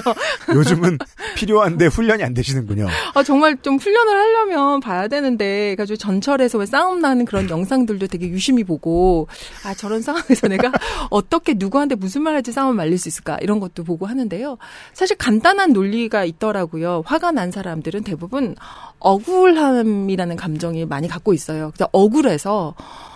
[0.53, 0.97] 요즘은
[1.35, 2.87] 필요한데 훈련이 안 되시는군요.
[3.13, 8.29] 아, 정말 좀 훈련을 하려면 봐야 되는데, 그래가지고 전철에서 왜 싸움 나는 그런 영상들도 되게
[8.29, 9.27] 유심히 보고,
[9.65, 10.71] 아, 저런 상황에서 내가
[11.09, 14.57] 어떻게 누구한테 무슨 말 할지 싸움을 말릴 수 있을까, 이런 것도 보고 하는데요.
[14.93, 17.03] 사실 간단한 논리가 있더라고요.
[17.05, 18.55] 화가 난 사람들은 대부분
[18.99, 21.71] 억울함이라는 감정이 많이 갖고 있어요.
[21.75, 22.75] 그래서 억울해서,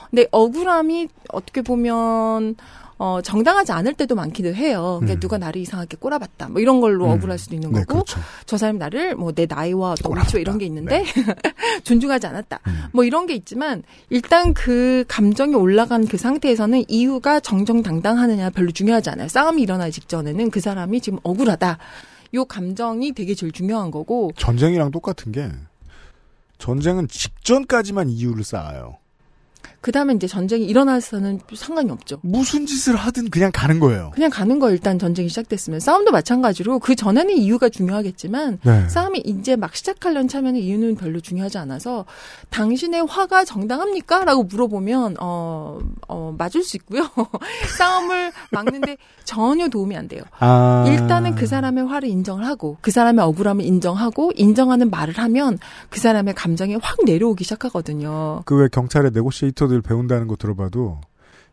[0.10, 2.56] 근데 억울함이 어떻게 보면,
[3.00, 4.98] 어, 정당하지 않을 때도 많기도 해요.
[5.00, 5.20] 그러니까 음.
[5.20, 6.50] 누가 나를 이상하게 꼬라봤다.
[6.50, 7.12] 뭐 이런 걸로 음.
[7.12, 7.94] 억울할 수도 있는 네, 거고.
[8.04, 8.20] 그렇죠.
[8.46, 11.06] 저 사람이 나를 뭐 내 나이와 어떤 위치와 이런 게 있는데 네.
[11.84, 12.60] 존중하지 않았다.
[12.66, 12.84] 음.
[12.92, 19.28] 뭐 이런 게 있지만 일단 그 감정이 올라간 그 상태에서는 이유가 정정당당하느냐 별로 중요하지 않아요.
[19.28, 21.78] 싸움이 일어나기 직전에는 그 사람이 지금 억울하다.
[22.34, 25.50] 요 감정이 되게 제일 중요한 거고 전쟁이랑 똑같은 게
[26.58, 28.98] 전쟁은 직전까지만 이유를 쌓아요.
[29.82, 32.20] 그 다음에 이제 전쟁이 일어나서는 상관이 없죠.
[32.22, 34.12] 무슨 짓을 하든 그냥 가는 거예요.
[34.14, 38.90] 그냥 가는 거 일단 전쟁이 시작됐으면 싸움도 마찬가지로 그 전에는 이유가 중요하겠지만 네.
[38.90, 42.06] 싸움이 이제 막 시작하려는 차면은 이유는 별로 중요하지 않아서
[42.50, 44.26] 당신의 화가 정당합니까?
[44.26, 47.08] 라고 물어보면 어, 어 맞을 수 있고요.
[47.78, 50.24] 싸움을 막는데 전혀 도움이 안 돼요.
[50.40, 50.86] 아.
[50.88, 55.60] 일단은 그 사람의 화를 인정을 하고 그 사람의 억울함을 인정하고 인정하는 말을 하면
[55.90, 58.42] 그 사람의 감정이 확 내려오기 시작하거든요.
[58.46, 61.02] 그 왜 경찰의 네고시에이터 들 배운다는 거 들어봐도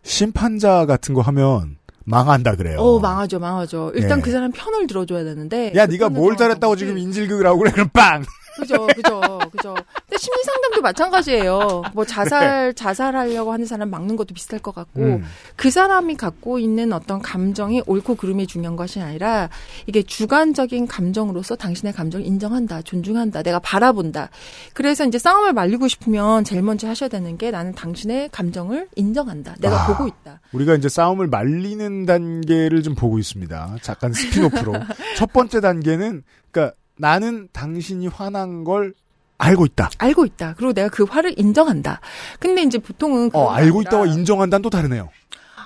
[0.03, 2.79] 심판자 같은 거 하면 망한다 그래요.
[2.81, 3.93] 어 망하죠, 망하죠.
[3.95, 4.23] 일단 예.
[4.23, 5.73] 그 사람 편을 들어줘야 되는데.
[5.75, 6.77] 야그 네가 뭘 잘했다고.
[6.77, 8.23] 지금 인질극을 하고 그래 그럼 빵.
[8.57, 9.75] 그죠, 그죠, 그죠.
[9.75, 11.83] 근데 심리 상담도 마찬가지예요.
[11.93, 12.73] 뭐 자살, 네.
[12.73, 15.25] 자살하려고 하는 사람 막는 것도 비슷할 것 같고, 음.
[15.57, 19.49] 그 사람이 갖고 있는 어떤 감정이 옳고 그름이 중요한 것이 아니라,
[19.87, 24.31] 이게 주관적인 감정으로서 당신의 감정을 인정한다, 존중한다, 내가 바라본다.
[24.73, 29.57] 그래서 이제 싸움을 말리고 싶으면 제일 먼저 하셔야 되는 게 나는 당신의 감정을 인정한다.
[29.61, 29.87] 내가 아.
[29.87, 30.41] 보고 있다.
[30.53, 33.77] 우리가 이제 싸움을 말리는 단계를 좀 보고 있습니다.
[33.83, 34.75] 잠깐 스피노프로.
[35.17, 38.95] 첫 번째 단계는 그러니까 나는 당신이 화난 걸
[39.39, 39.91] 알고 있다.
[39.99, 40.55] 알고 있다.
[40.57, 42.01] 그리고 내가 그 화를 인정한다.
[42.39, 45.11] 근데 이제 보통은 어, 알고 있다와 인정한다는 또 다르네요.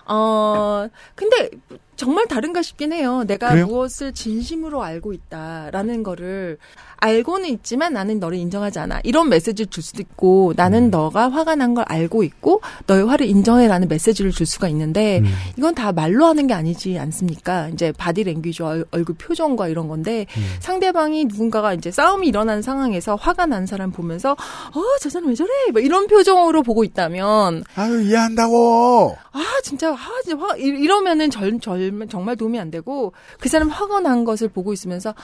[0.06, 1.50] 어, 근데
[1.96, 3.24] 정말 다른가 싶긴 해요.
[3.26, 3.66] 내가 그래요?
[3.66, 6.56] 무엇을 진심으로 알고 있다라는 거를
[7.00, 9.00] 알고는 있지만 나는 너를 인정하지 않아.
[9.04, 10.90] 이런 메시지를 줄 수도 있고 나는 음.
[10.90, 15.26] 너가 화가 난 걸 알고 있고 너의 화를 인정해라는 메시지를 줄 수가 있는데 음.
[15.58, 17.68] 이건 다 말로 하는 게 아니지 않습니까?
[17.68, 20.42] 이제 바디 랭귀지 얼- 얼굴 표정과 이런 건데 음.
[20.60, 25.50] 상대방이 누군가가 이제 싸움이 일어난 상황에서 화가 난 사람 보면서 어, 저 사람 왜 저래?
[25.72, 29.16] 뭐 이런 표정으로 보고 있다면 아유 이해한다고.
[29.32, 33.68] 아 진짜 아 진짜 화 이- 이러면은 절, 절, 정말 도움이 안 되고 그 사람
[33.68, 35.14] 화가 난 것을 보고 있으면서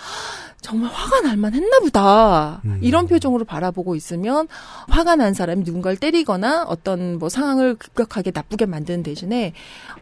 [0.60, 2.78] 정말 화가 날 만 했나 보다 음.
[2.82, 4.46] 이런 표정으로 바라보고 있으면
[4.88, 9.52] 화가 난 사람이 누군가를 때리거나 어떤 뭐 상황을 급격하게 나쁘게 만드는 대신에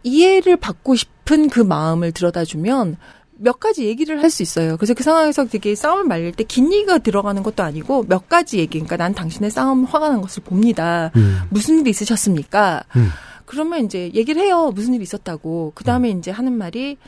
[0.02, 2.96] 이해를 받고 싶은 그 마음을 들여다주면
[3.36, 4.76] 몇 가지 얘기를 할 수 있어요.
[4.76, 8.78] 그래서 그 상황에서 되게 싸움을 말릴 때 긴 얘기가 들어가는 것도 아니고 몇 가지 얘기.
[8.78, 11.10] 그러니까 난 당신의 싸움 화가 난 것을 봅니다.
[11.50, 12.84] 무슨 일 있으셨습니까?
[12.96, 13.08] 음.
[13.46, 14.70] 그러면 이제 얘기를 해요.
[14.74, 15.72] 무슨 일이 있었다고.
[15.74, 16.98] 그 다음에 이제 하는 말이,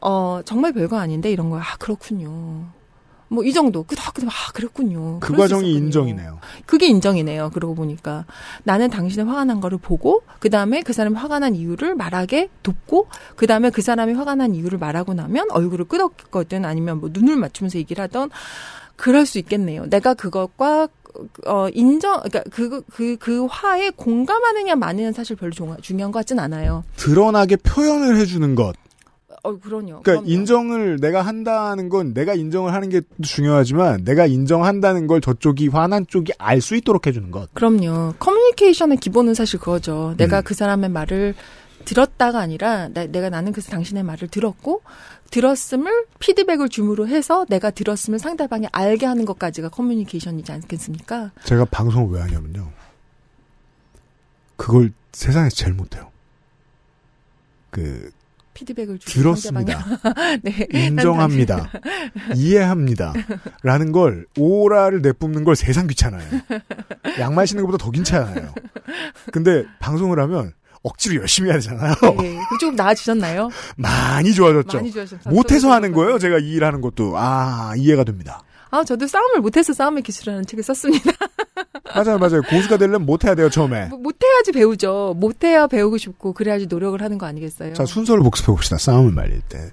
[0.00, 1.62] 어, 정말 별거 아닌데 이런 거야.
[1.62, 2.66] 아, 그렇군요.
[3.32, 3.82] 뭐 이 정도.
[3.84, 5.18] 그, 아, 그, 아, 그랬군요.
[5.20, 5.72] 그 과정이.
[5.74, 6.38] 인정이네요.
[6.66, 7.50] 그게 인정이네요.
[7.50, 8.24] 그러고 보니까.
[8.64, 13.08] 나는 당신의 화가 난 거를 보고, 그 다음에 그 사람이 화가 난 이유를 말하게 돕고,
[13.36, 17.78] 그 다음에 그 사람이 화가 난 이유를 말하고 나면 얼굴을 끄덕거든 아니면 뭐 눈을 맞추면서
[17.78, 18.30] 얘기를 하던,
[18.96, 19.86] 그럴 수 있겠네요.
[19.88, 20.88] 내가 그것과
[21.46, 26.38] 어 인정 그러니까 그 그 그 화에 공감하느냐 마느냐는 사실 별로 중- 중요한 것 같진
[26.38, 26.84] 않아요.
[26.96, 28.74] 드러나게 표현을 해주는 것.
[29.44, 29.58] 어.
[29.58, 30.26] 그러니까 그럼요.
[30.26, 36.32] 인정을 내가 한다는 건 내가 인정을 하는 게 중요하지만 내가 인정한다는 걸 저쪽이 화난 쪽이
[36.38, 37.52] 알 수 있도록 해주는 것.
[37.54, 38.14] 그럼요.
[38.20, 40.14] 커뮤니케이션의 기본은 사실 그거죠.
[40.16, 40.42] 내가 음.
[40.44, 41.34] 그 사람의 말을
[41.84, 44.82] 들었다가 아니라 나- 내가 나는 그 당신의 말을 들었고
[45.32, 51.32] 들었음을 피드백을 줌으로 해서 내가 들었음을 상대방이 알게 하는 것까지가 커뮤니케이션이지 않겠습니까?
[51.44, 52.70] 제가 방송을 왜 하냐면요.
[54.56, 56.10] 그걸 세상에서 제일 못해요.
[57.70, 58.10] 그
[58.54, 59.84] 피드백을 들었습니다.
[60.42, 60.66] 네.
[60.72, 61.70] 인정합니다.
[62.34, 63.12] 이해합니다.
[63.62, 66.22] 라는 걸 오라를 내뿜는 걸 세상 귀찮아요.
[67.18, 68.54] 양말 신는 것보다 더 귀찮아요.
[69.32, 71.94] 근데 방송을 하면 억지로 열심히 해야 되잖아요.
[72.20, 72.38] 네.
[72.60, 73.50] 조금 나아지셨나요?
[73.76, 74.78] 많이 좋아졌죠.
[74.78, 75.30] 많이 좋아졌죠.
[75.30, 76.18] 못해서 하는 거예요.
[76.18, 78.42] 제가 이 일하는 것도 아 이해가 됩니다.
[78.70, 81.12] 아, 저도 싸움을 못해서 싸움의 기술이라는 책을 썼습니다.
[81.94, 82.42] 맞아요, 맞아요.
[82.42, 83.86] 고수가 되려면 못해야 돼요 처음에.
[83.86, 85.14] 뭐, 못해야지 배우죠.
[85.16, 87.74] 못해야 배우고 싶고 그래야지 노력을 하는 거 아니겠어요?
[87.74, 88.78] 자 순서를 복습해 봅시다.
[88.78, 89.70] 싸움을 말릴 때.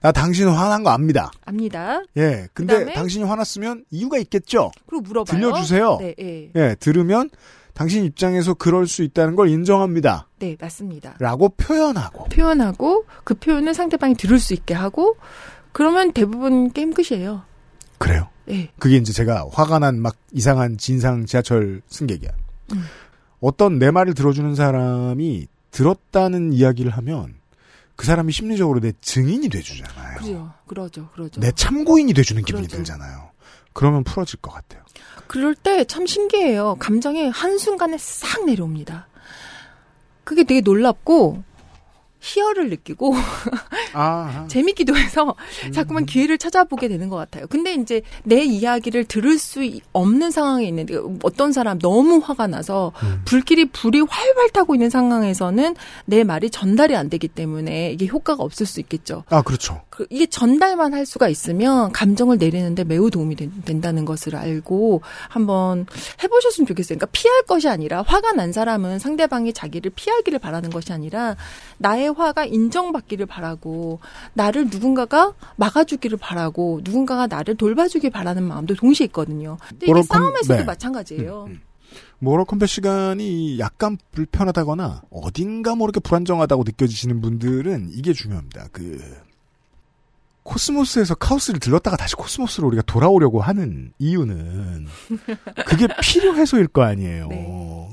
[0.00, 1.30] 나 당신 화난 거 압니다.
[1.44, 2.02] 압니다.
[2.16, 2.46] 예.
[2.54, 2.92] 근데 그다음에?
[2.94, 4.70] 당신이 화났으면 이유가 있겠죠.
[4.86, 5.36] 그리고 물어봐요.
[5.40, 5.98] 들려주세요.
[6.00, 6.50] 네, 예.
[6.54, 7.30] 예, 들으면
[7.74, 10.28] 당신 입장에서 그럴 수 있다는 걸 인정합니다.
[10.38, 11.14] 네, 맞습니다.
[11.18, 12.24] 라고 표현하고.
[12.26, 15.16] 표현하고 그 표현을 상대방이 들을 수 있게 하고
[15.72, 17.42] 그러면 대부분 게임 끝이에요.
[17.98, 18.28] 그래요.
[18.48, 18.70] 네.
[18.78, 22.30] 그게 이제 제가 화가 난 막 이상한 진상 지하철 승객이야.
[22.72, 22.84] 음.
[23.40, 27.34] 어떤 내 말을 들어주는 사람이 들었다는 이야기를 하면
[27.96, 30.18] 그 사람이 심리적으로 내 증인이 돼주잖아요.
[30.18, 30.52] 그죠.
[30.66, 31.08] 그러죠.
[31.14, 31.40] 그러죠.
[31.40, 32.78] 내 참고인이 돼주는 기분이 그러죠.
[32.78, 33.30] 들잖아요.
[33.72, 34.82] 그러면 풀어질 것 같아요.
[35.26, 36.76] 그럴 때 참 신기해요.
[36.78, 39.06] 감정이 한순간에 싹 내려옵니다.
[40.24, 41.42] 그게 되게 놀랍고
[42.28, 43.14] 희열을 느끼고
[43.94, 45.34] 아, 재밌기도 해서
[45.72, 47.46] 자꾸만 기회를 찾아보게 되는 것 같아요.
[47.48, 52.92] 근데 이제 내 이야기를 들을 수 이- 없는 상황에 있는데 어떤 사람 너무 화가 나서
[53.24, 58.66] 불길이 불이 활활 타고 있는 상황에서는 내 말이 전달이 안 되기 때문에 이게 효과가 없을
[58.66, 59.24] 수 있겠죠.
[59.30, 59.80] 아, 그렇죠.
[59.98, 65.86] 그 이게 전달만 할 수가 있으면 감정을 내리는데 매우 도움이 된, 다는 것을 알고 한번
[66.22, 66.98] 해보셨으면 좋겠어요.
[66.98, 71.34] 그러니까 피할 것이 아니라 화가 난 사람은 상대방이 자기를 피하기를 바라는 것이 아니라
[71.78, 73.98] 나의 화가 인정받기를 바라고
[74.34, 79.58] 나를 누군가가 막아주기를 바라고 누군가가 나를 돌봐주길 바라는 마음도 동시에 있거든요.
[79.68, 80.64] 근데 이게 건- 싸움에서도 네.
[80.64, 81.48] 마찬가지예요.
[82.20, 88.68] 모럴 컴뱃 시간이 약간 불편하다거나 어딘가 모르게 불안정하다고 느껴지시는 분들은 이게 중요합니다.
[88.70, 89.26] 그
[90.48, 94.86] 코스모스에서 카오스를 들렀다가 다시 코스모스로 우리가 돌아오려고 하는 이유는
[95.66, 97.28] 그게 필요해서일 거 아니에요.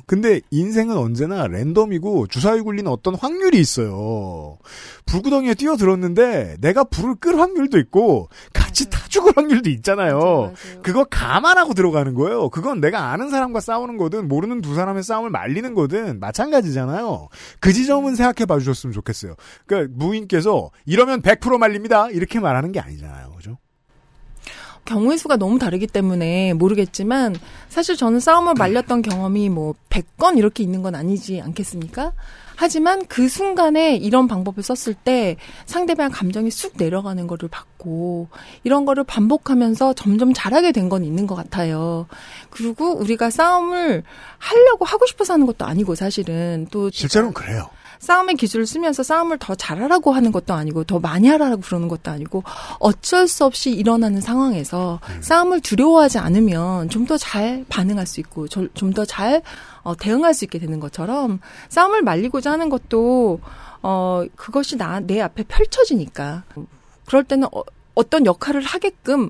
[0.05, 4.57] 근데 인생은 언제나 랜덤이고 주사위 굴리는 어떤 확률이 있어요.
[5.05, 10.53] 불구덩이에 뛰어들었는데 내가 불을 끌 확률도 있고 같이 타 죽을 확률도 있잖아요.
[10.83, 12.49] 그거 감안하고 들어가는 거예요.
[12.49, 17.29] 그건 내가 아는 사람과 싸우는 거든 모르는 두 사람의 싸움을 말리는 거든 마찬가지잖아요.
[17.59, 19.35] 그 지점은 생각해 봐 주셨으면 좋겠어요.
[19.65, 22.09] 그러니까 무인께서 이러면 100% 말립니다.
[22.09, 23.31] 이렇게 말하는 게 아니잖아요.
[23.37, 23.57] 그죠?
[24.85, 27.35] 경우의 수가 너무 다르기 때문에 모르겠지만
[27.69, 32.13] 사실 저는 싸움을 말렸던 경험이 뭐 100건 이렇게 있는 건 아니지 않겠습니까?
[32.57, 38.29] 하지만 그 순간에 이런 방법을 썼을 때 상대방 감정이 쑥 내려가는 거를 봤고
[38.63, 42.05] 이런 거를 반복하면서 점점 잘하게 된 건 있는 것 같아요.
[42.51, 44.03] 그리고 우리가 싸움을
[44.37, 47.67] 하려고 하고 싶어서 하는 것도 아니고 사실은 또 실제로는 그래요.
[47.99, 52.43] 싸움의 기술을 쓰면서 싸움을 더 잘하라고 하는 것도 아니고 더 많이 하라고 그러는 것도 아니고
[52.79, 58.69] 어쩔 수 없이 일어나는 상황에서 싸움을 두려워하지 않으면 좀 더 잘 반응할 수 있고 좀
[58.93, 59.41] 더잘
[59.83, 63.39] 어, 대응할 수 있게 되는 것처럼 싸움을 말리고자 하는 것도
[63.83, 66.43] 어 그것이 나 내 앞에 펼쳐지니까
[67.05, 67.61] 그럴 때는 어,
[67.93, 69.29] 어떤 역할을 하게끔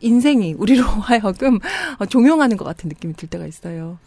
[0.00, 1.58] 인생이 우리로 하여금
[1.98, 3.98] 어, 종용하는 것 같은 느낌이 들 때가 있어요.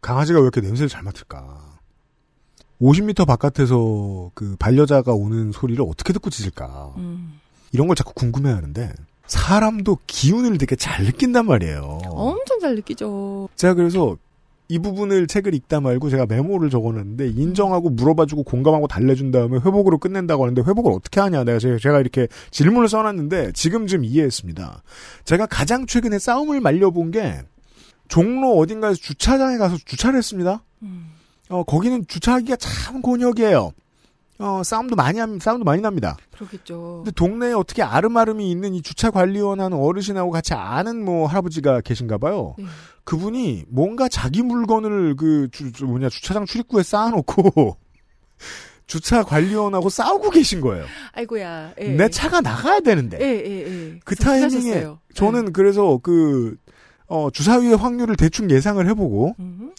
[0.00, 1.69] 강아지가 왜 이렇게 냄새를 잘 맡을까?
[2.80, 6.94] 50m 바깥에서 그 반려자가 오는 소리를 어떻게 듣고 짖을까?
[6.96, 7.40] 음.
[7.72, 8.92] 이런 걸 자꾸 궁금해 하는데
[9.26, 11.98] 사람도 기운을 되게 잘 느낀단 말이에요.
[12.06, 13.48] 엄청 잘 느끼죠.
[13.54, 14.16] 제가 그래서
[14.68, 20.44] 이 부분을 책을 읽다 말고 제가 메모를 적어놨는데 인정하고 물어봐주고 공감하고 달래준 다음에 회복으로 끝낸다고
[20.44, 24.82] 하는데 회복을 어떻게 하냐 내가 제- 제가 이렇게 질문을 써놨는데 지금 좀 이해했습니다.
[25.24, 27.40] 제가 가장 최근에 싸움을 말려본 게
[28.08, 30.62] 종로 어딘가에서 주차장에 가서 주차를 했습니다.
[31.50, 33.72] 어 거기는 주차하기가 참 곤욕이에요.
[34.38, 36.16] 어 싸움도 많이 함 싸움도 많이 납니다.
[36.32, 37.02] 그러겠죠.
[37.04, 42.16] 근데 동네에 어떻게 아름아름이 있는 이 주차 관리원 하는 어르신하고 같이 아는 뭐 할아버지가 계신가
[42.18, 42.54] 봐요.
[42.58, 42.64] 네.
[43.04, 47.76] 그분이 뭔가 자기 물건을 그 주, 주- 뭐냐 주차장 출입구에 쌓아놓고
[48.86, 50.84] 주차 관리원하고 싸우고 계신 거예요.
[51.12, 51.74] 아이고야.
[51.80, 51.88] 예.
[51.90, 53.98] 내 차가 나가야 되는데 예, 예, 예.
[54.04, 54.98] 그 타이밍에 하셨어요.
[55.14, 56.56] 저는 그래서 그
[57.06, 59.72] 어, 주사위의 확률을 대충 예상을 해보고 음.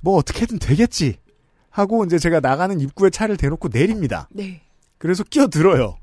[0.00, 1.18] 뭐 어떻게든 되겠지
[1.70, 4.28] 하고 이제 제가 나가는 입구에 차를 대놓고 내립니다.
[4.30, 4.62] 네.
[4.98, 5.98] 그래서 끼어들어요.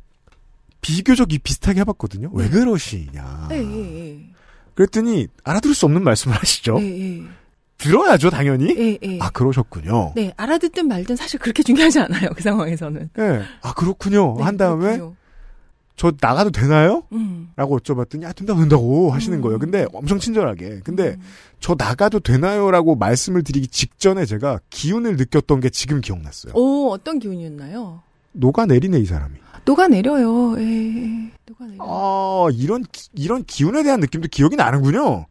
[0.82, 2.30] 비교적 이 비슷하게 해봤거든요.
[2.34, 3.50] 왜 그러시냐.
[3.52, 4.20] 예, 예, 예.
[4.76, 6.78] 그랬더니 알아들을 수 없는 말씀을 하시죠.
[6.80, 7.24] 예, 예.
[7.78, 9.00] 들어야죠, 당연히.
[9.20, 10.14] 아 그러셨군요.
[10.16, 12.30] 네, 알아듣든 말든 사실 그렇게 중요하지 않아요.
[12.36, 13.10] 그 상황에서는.
[13.20, 13.42] 예.
[13.62, 14.36] 아 그렇군요.
[14.42, 15.16] 한 다음에 네, 그렇군요.
[15.96, 17.04] 저 나가도 되나요?
[17.14, 17.50] 음.
[17.56, 19.60] 라고 여쭤봤더니 아 된다고 된다고 하시는 거예요.
[19.60, 20.82] 근데 엄청 친절하게.
[20.84, 21.22] 근데 음.
[21.62, 26.54] 저 나가도 되나요?라고 말씀을 드리기 직전에 제가 기운을 느꼈던 게 지금 기억났어요.
[26.54, 28.02] 오, 어떤 기운이었나요?
[28.34, 29.36] 녹아내리네 이 사람이.
[29.64, 30.60] 녹아내려요.
[30.60, 31.32] 예, 예.
[31.48, 31.78] 녹아내려.
[31.84, 35.26] 아 이런 기- 이런 기운에 대한 느낌도 기억이 나는군요.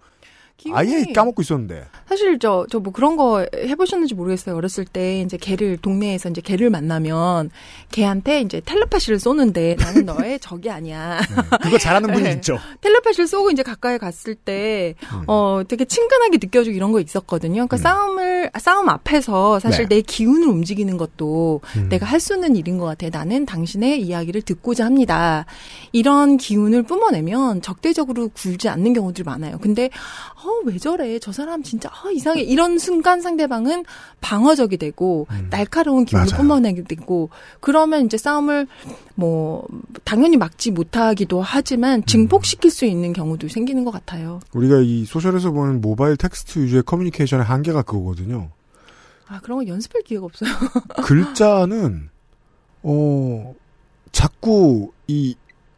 [0.73, 1.85] 아예 까먹고 있었는데.
[2.09, 4.57] 사실 저 저 뭐 그런 거 해보셨는지 모르겠어요.
[4.57, 7.51] 어렸을 때 이제 개를 동네에서 이제 개를 만나면
[7.91, 11.21] 개한테 이제 텔레파시를 쏘는데 나는 너의 적이 아니야.
[11.63, 12.33] 그거 잘하는 분이 네.
[12.35, 12.59] 있죠.
[12.81, 15.25] 텔레파시를 쏘고 이제 가까이 갔을 때, 음.
[15.27, 17.67] 어, 되게 친근하게 느껴지고 이런 거 있었거든요.
[17.67, 19.97] 그러니까 싸움을, 아, 싸움 앞에서 사실 네.
[19.97, 21.89] 내 기운을 움직이는 것도 음.
[21.89, 23.11] 내가 할 수 있는 일인 것 같아요.
[23.13, 25.45] 나는 당신의 이야기를 듣고자 합니다.
[25.93, 29.59] 이런 기운을 뿜어내면 적대적으로 굴지 않는 경우들이 많아요.
[29.61, 29.91] 근데,
[30.43, 31.19] 어, 왜 저래?
[31.19, 32.43] 저 사람 진짜, 어, 이상해.
[32.43, 33.85] 이런 순간 상대방은
[34.21, 36.07] 방어적이 되고, 날카로운 음.
[36.13, 36.27] 맞아요.
[36.37, 38.67] 뿜어내게 되고, 그러면 이제 싸움을
[39.15, 39.67] 뭐,
[40.05, 42.05] 당연히 막지 못하기도 하지만 음.
[42.05, 44.41] 증폭시킬 수 있는 경우도 생기는 것 같아요.
[44.53, 48.51] 우리가 이 social에서 보는 모바일 텍스트 위주의 커뮤니케이션의 한계가 그거거든요.
[49.27, 50.51] 아, 그런 거 연습할 기회가 없어요.
[51.03, 52.11] 글자는
[52.83, 53.55] 어
[54.13, 55.35] 자꾸 이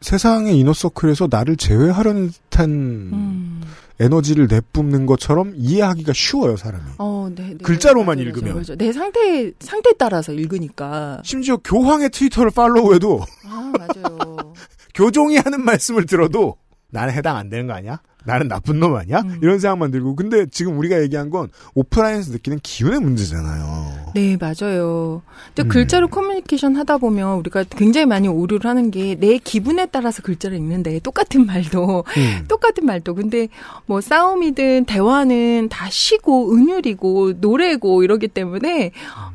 [0.06, 3.60] 세상의 이너서클에서 나를 제외하려는 듯한 음.
[3.98, 6.84] 에너지를 내뿜는 것처럼 이해하기가 쉬워요 사람이.
[6.98, 7.56] 어, 네, 네.
[7.56, 8.54] 글자로만 맞아요, 읽으면.
[8.54, 8.78] 맞아요, 맞아요.
[8.78, 11.22] 내 상태, 상태에 따라서 읽으니까.
[11.24, 14.54] 심지어 교황의 트위터를 팔로우해도 아, 맞아요.
[14.94, 16.56] 교종이 하는 말씀을 들어도
[16.90, 18.00] 나는 해당 안 되는 거 아니야?
[18.26, 19.20] 나는 나쁜 놈 아니야?
[19.20, 19.38] 음.
[19.42, 24.12] 이런 생각만 들고 근데 지금 우리가 얘기한 건 오프라인에서 느끼는 기운의 문제잖아요.
[24.14, 25.22] 네, 맞아요.
[25.54, 25.68] 근데 음.
[25.68, 30.98] 글자로 커뮤니케이션 하다 보면 우리가 굉장히 많이 오류를 하는 게 내 기분에 따라서 글자를 읽는데
[31.00, 32.44] 똑같은 말도 음.
[32.48, 33.48] 똑같은 말도 근데
[33.86, 38.92] 뭐 싸움이든 대화는 다 시고 은율이고 노래고 이러기 때문에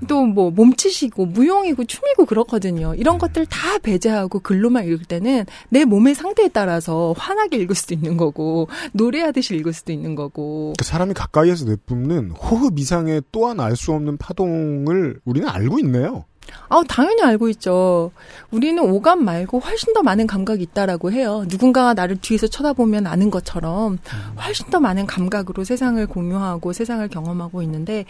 [0.08, 2.94] 또 뭐 몸짓이고 무용이고 춤이고 그렇거든요.
[2.96, 8.18] 이런 것들 다 배제하고 글로만 읽을 때는 내 몸의 상태에 따라서 환하게 읽을 수도 있는
[8.18, 13.94] 거고 노래하듯이 읽을 수도 있는 거고 그 사람이 가까이에서 내뿜는 호흡 이상의 또한 알 수
[13.94, 16.26] 없는 파동을 우리는 알고 있네요.
[16.68, 18.12] 아, 당연히 알고 있죠.
[18.52, 21.46] 우리는 오감 말고 훨씬 더 많은 감각이 있다라고 해요.
[21.48, 24.00] 누군가가 나를 뒤에서 쳐다보면 아는 것처럼
[24.44, 28.06] 훨씬 더 많은 감각으로 세상을 공유하고 세상을 경험하고 있는데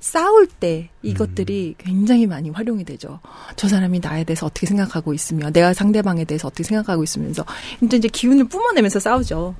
[0.00, 3.20] 싸울 때 이것들이 굉장히 많이 활용이 되죠.
[3.56, 7.44] 저 사람이 나에 대해서 어떻게 생각하고 있으며 내가 상대방에 대해서 어떻게 생각하고 있으면서
[7.82, 9.54] 이제 기운을 뿜어내면서 싸우죠.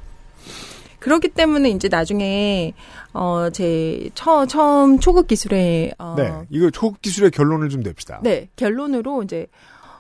[1.07, 2.75] 그렇기 때문에 이제 나중에
[3.13, 8.19] 어제 처음 초급 기술에 어 네, 이거 초급 기술의 결론을 좀 냅시다.
[8.25, 9.47] 네, 결론으로 이제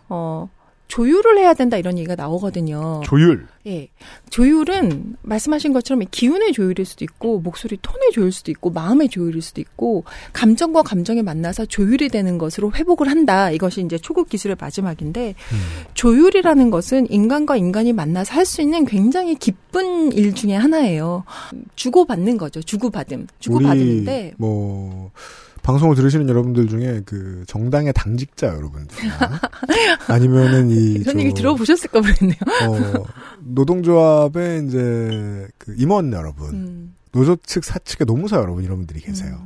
[0.08, 0.48] 어
[0.88, 3.02] 조율을 해야 된다 이런 얘기가 나오거든요.
[3.04, 3.46] 조율.
[3.66, 3.88] 예.
[4.30, 9.42] 조율은 말씀하신 것처럼 이 기운의 조율일 수도 있고 목소리 톤의 조율일 수도 있고 마음의 조율일
[9.42, 13.50] 수도 있고 감정과 감정이 만나서 조율이 되는 것으로 회복을 한다.
[13.50, 15.34] 이것이 이제 초급 기술의 마지막인데
[15.94, 21.24] 조율이라는 것은 인간과 인간이 만나서 할 수 있는 굉장히 기쁜 일 중에 하나예요.
[21.74, 22.62] 주고받는 거죠.
[22.62, 23.26] 주고받음.
[23.40, 25.10] 주고받음인데 우리 뭐
[25.66, 29.40] 방송을 들으시는 여러분들 중에 그 정당의 당직자 여러분들이나
[30.06, 32.38] 아니면은 이 이런 저, 얘기 들어보셨을까 모르겠네요.
[32.68, 33.04] 어,
[33.40, 36.94] 노동조합의 이제 그 임원 여러분, 음.
[37.10, 39.44] 노조 측 사측의 노무사 여러분 이런 분들이 계세요.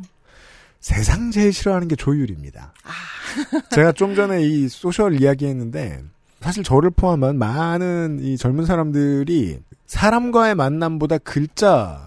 [0.81, 2.75] 세상 제일 싫어하는 게 조율입니다.
[3.73, 6.03] 제가 좀 전에 이 social 이야기했는데
[6.43, 12.07] 사실 저를 포함한 많은 이 젊은 사람들이 사람과의 만남보다 글자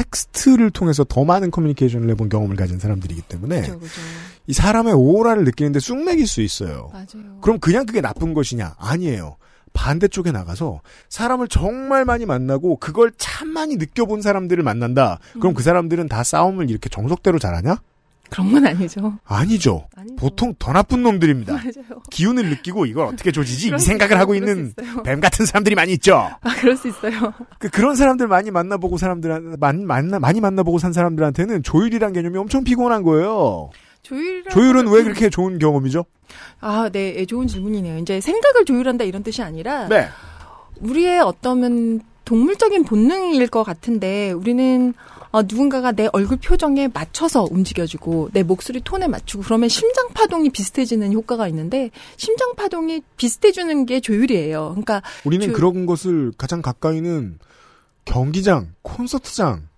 [0.00, 4.00] 텍스트를 통해서 더 많은 커뮤니케이션을 해본 경험을 가진 사람들이기 때문에 그죠, 그죠.
[4.46, 6.90] 이 사람의 aura를 느끼는데 쑥맥일 수 있어요.
[6.92, 7.40] 맞아요.
[7.40, 8.74] 그럼 그냥 그게 나쁜 것이냐?
[8.78, 9.36] 아니에요.
[9.72, 15.20] 반대쪽에 나가서 사람을 정말 많이 만나고 그걸 참 많이 느껴본 사람들을 만난다.
[15.34, 17.76] 그럼 그 사람들은 다 싸움을 이렇게 정석대로 잘하냐?
[18.30, 19.18] 그런 건 아니죠.
[19.24, 19.88] 아니죠.
[20.16, 21.52] 보통 더 나쁜 놈들입니다.
[21.54, 22.02] 맞아요.
[22.10, 23.72] 기운을 느끼고 이걸 어떻게 조지지?
[23.74, 24.20] 이 생각을.
[24.20, 24.74] 하고 있는.
[25.04, 26.14] 뱀 같은 사람들이 많이 있죠.
[26.16, 27.32] 아, 그럴 수 있어요.
[27.58, 32.64] 그, 그런 사람들 많이 만나보고 사람들, 많이, 만나, 많이 만나보고 산 사람들한테는 조율이란 개념이 엄청
[32.64, 33.70] 피곤한 거예요.
[34.02, 36.04] 조율이라 조율은 왜 그렇게 좋은 경험이죠?
[36.60, 37.98] 아, 네, 예, 좋은 질문이네요.
[37.98, 40.08] 이제 생각을 조율한다 이런 뜻이 아니라 네.
[40.80, 44.94] 우리의 어떤 동물적인 본능일 것 같은데 우리는
[45.32, 51.12] 어, 누군가가 내 얼굴 표정에 맞춰서 움직여주고 내 목소리 톤에 맞추고 그러면 심장 파동이 비슷해지는
[51.12, 54.70] 효과가 있는데 심장 파동이 비슷해주는 게 조율이에요.
[54.70, 57.38] 그러니까 우리는 조- 그런 것을 가장 가까이는
[58.04, 59.68] 경기장, 콘서트장,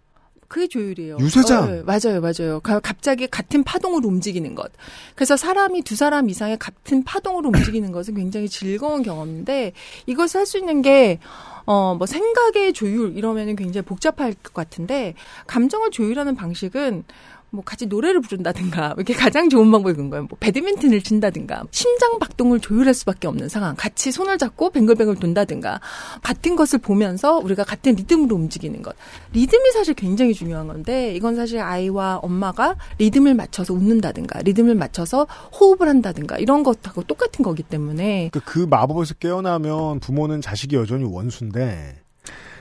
[0.48, 1.16] 그게 조율이에요.
[1.18, 1.62] 유세장.
[1.62, 2.60] 어, 네, 맞아요, 맞아요.
[2.60, 4.70] 가- 갑자기 같은 파동으로 움직이는 것.
[5.14, 9.72] 그래서 사람이 두 사람 이상의 같은 파동으로 움직이는 것은 굉장히 즐거운 경험인데
[10.06, 11.18] 이것을 할 수 있는 게
[11.64, 15.14] 어, 뭐 생각의 조율 이러면은 굉장히 복잡할 것 같은데
[15.46, 17.04] 감정을 조율하는 방식은
[17.52, 20.26] 뭐 같이 노래를 부른다든가 이렇게 가장 좋은 방법이 그런 거예요.
[20.28, 23.76] 뭐 배드민턴을 친다든가 심장 박동을 조율할 수밖에 없는 상황.
[23.76, 25.80] 같이 손을 잡고 뱅글뱅글 돈다든가
[26.22, 28.96] 같은 것을 보면서 우리가 같은 리듬으로 움직이는 것.
[29.34, 35.26] 리듬이 사실 굉장히 중요한 건데 이건 사실 아이와 엄마가 리듬을 맞춰서 웃는다든가 리듬을 맞춰서
[35.60, 42.01] 호흡을 한다든가 이런 것하고 똑같은 거기 때문에 그, 그 마법에서 깨어나면 부모는 자식이 여전히 원수인데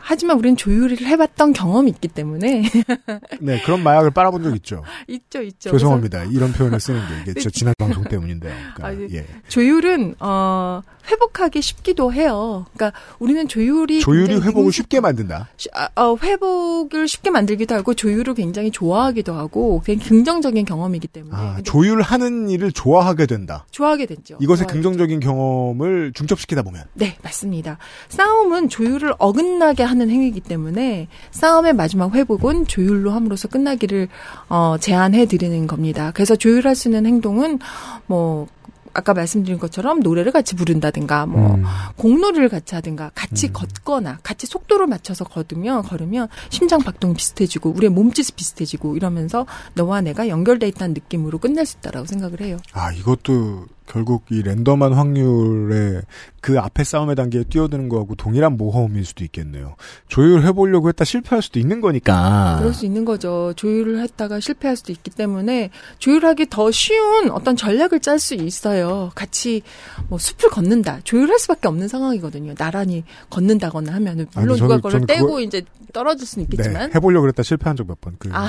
[0.03, 2.63] 하지만 우리는 조율을 해봤던 경험이 있기 때문에
[3.39, 4.83] 네, 그런 마약을 빨아본 적 있죠.
[5.07, 5.71] 있죠, 있죠.
[5.71, 6.25] 죄송합니다.
[6.25, 8.53] 이런 표현을 쓰는 게 이게 저 지난 방송 때문인데요.
[8.75, 9.15] 그러니까, 아, 네.
[9.19, 9.25] 예.
[9.47, 12.65] 조율은 어 회복하기 쉽기도 해요.
[12.73, 15.49] 그러니까 우리는 조율이 조율이 회복을 쉽게 만든다.
[15.57, 21.35] 쉬- 아, 어, 회복을 쉽게 만들기도 하고 조율을 굉장히 좋아하기도 하고 굉장히 긍정적인 경험이기 때문에
[21.35, 23.65] 아, 조율하는 일을 좋아하게 된다.
[23.71, 24.37] 좋아하게 됐죠.
[24.39, 26.83] 이것의 좋아하게 긍정적인 경험을 중첩시키다 보면.
[26.93, 27.77] 네, 맞습니다.
[28.09, 34.07] 싸움은 조율을 어긋나게 하는 행위이기 때문에 싸움의 마지막 회복은 조율로 함으로써 끝나기를
[34.49, 36.11] 어, 제안해 드리는 겁니다.
[36.13, 37.59] 그래서 조율할 수 있는 행동은
[38.07, 38.47] 뭐
[38.93, 41.63] 아까 말씀드린 것처럼 노래를 같이 부른다든가 뭐 음.
[41.95, 48.33] 공놀이를 같이 하든가 같이 걷거나 같이 속도를 맞춰서 걸으면 걸으면 심장 박동이 비슷해지고 우리의 몸짓이
[48.35, 52.57] 비슷해지고 이러면서 너와 내가 연결돼 있다는 느낌으로 끝날 수 있다라고 생각을 해요.
[52.73, 56.01] 아, 이것도 결국 이 랜덤한 확률에
[56.39, 59.75] 그 앞에 싸움의 단계에 뛰어드는 거하고 동일한 모험일 수도 있겠네요.
[60.07, 62.55] 조율해 보려고 했다 실패할 수도 있는 거니까.
[62.59, 63.51] 그럴 수 있는 거죠.
[63.57, 69.11] 조율을 했다가 실패할 수도 있기 때문에 조율하기 더 쉬운 어떤 전략을 짤 수 있어요.
[69.13, 69.61] 같이
[70.07, 71.01] 뭐 숲을 걷는다.
[71.03, 72.55] 조율할 수밖에 없는 상황이거든요.
[72.55, 75.61] 나란히 걷는다거나 하면은 물론 아니, 누가 저는- 그걸 저는 떼고 그거- 이제
[75.91, 78.15] 떨어질 수는 네, 있겠지만 해보려고 그랬다 실패한 적 몇 번.
[78.17, 78.47] 그, 아.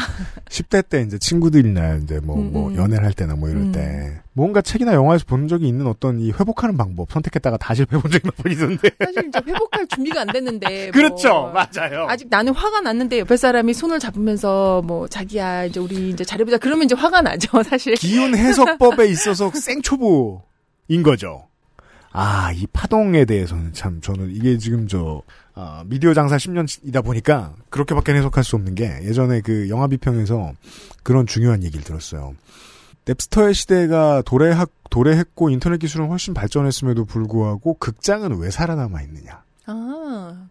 [0.49, 2.76] 10대 때 이제 친구들이나 이제 뭐, 음, 뭐, 음.
[2.76, 3.72] 연애를 할 때나 뭐 이럴 음.
[3.72, 4.20] 때.
[4.35, 8.37] 뭔가 책이나 영화에서 본 적이 있는 어떤 이 회복하는 방법 선택했다가 다 실패해본 적이 몇
[8.37, 8.91] 번 있었는데.
[8.99, 11.53] 사실 이제 회복할 준비가 안 됐는데 뭐 그렇죠.
[11.53, 12.07] 맞아요.
[12.09, 16.85] 아직 나는 화가 났는데 옆에 사람이 손을 잡으면서 뭐 자기야 이제 우리 이제 잘해보자 그러면
[16.87, 21.47] 이제 화가 나죠 사실 기운 해석법에 있어서 생초보인 거죠.
[22.14, 25.22] 아, 이 파동에 대해서는 참 저는 이게 지금 저
[25.55, 30.53] 아, 미디어 장사 10년이다 보니까 그렇게밖에 해석할 수 없는 게 예전에 그 영화 비평에서
[31.03, 32.35] 그런 중요한 얘기를 들었어요.
[33.05, 39.43] 넵스터의 시대가 도래하, 도래했고 인터넷 기술은 훨씬 발전했음에도 불구하고 극장은 왜 살아남아 있느냐?
[39.67, 40.49] 아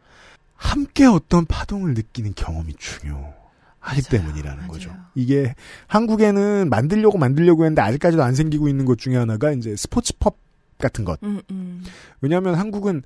[0.55, 3.33] 함께 어떤 파동을 느끼는 경험이 중요
[3.79, 4.95] 하기 때문이라는 거죠.
[5.15, 5.55] 이게
[5.87, 10.35] 한국에는 만들려고 만들려고 했는데 아직까지도 안 생기고 있는 것 중에 하나가 이제 스포츠 펍
[10.77, 11.19] 같은 것.
[11.23, 11.83] 음, 음.
[12.21, 13.03] 왜냐하면 한국은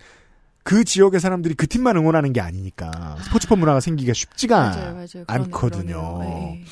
[0.64, 5.26] 그 지역의 사람들이 그 팀만 응원하는 게 아니니까 스포츠 펍 문화가 생기기가 쉽지가 맞아요, 맞아요.
[5.28, 6.18] 않거든요.
[6.18, 6.18] 그러네요.
[6.22, 6.66] 네.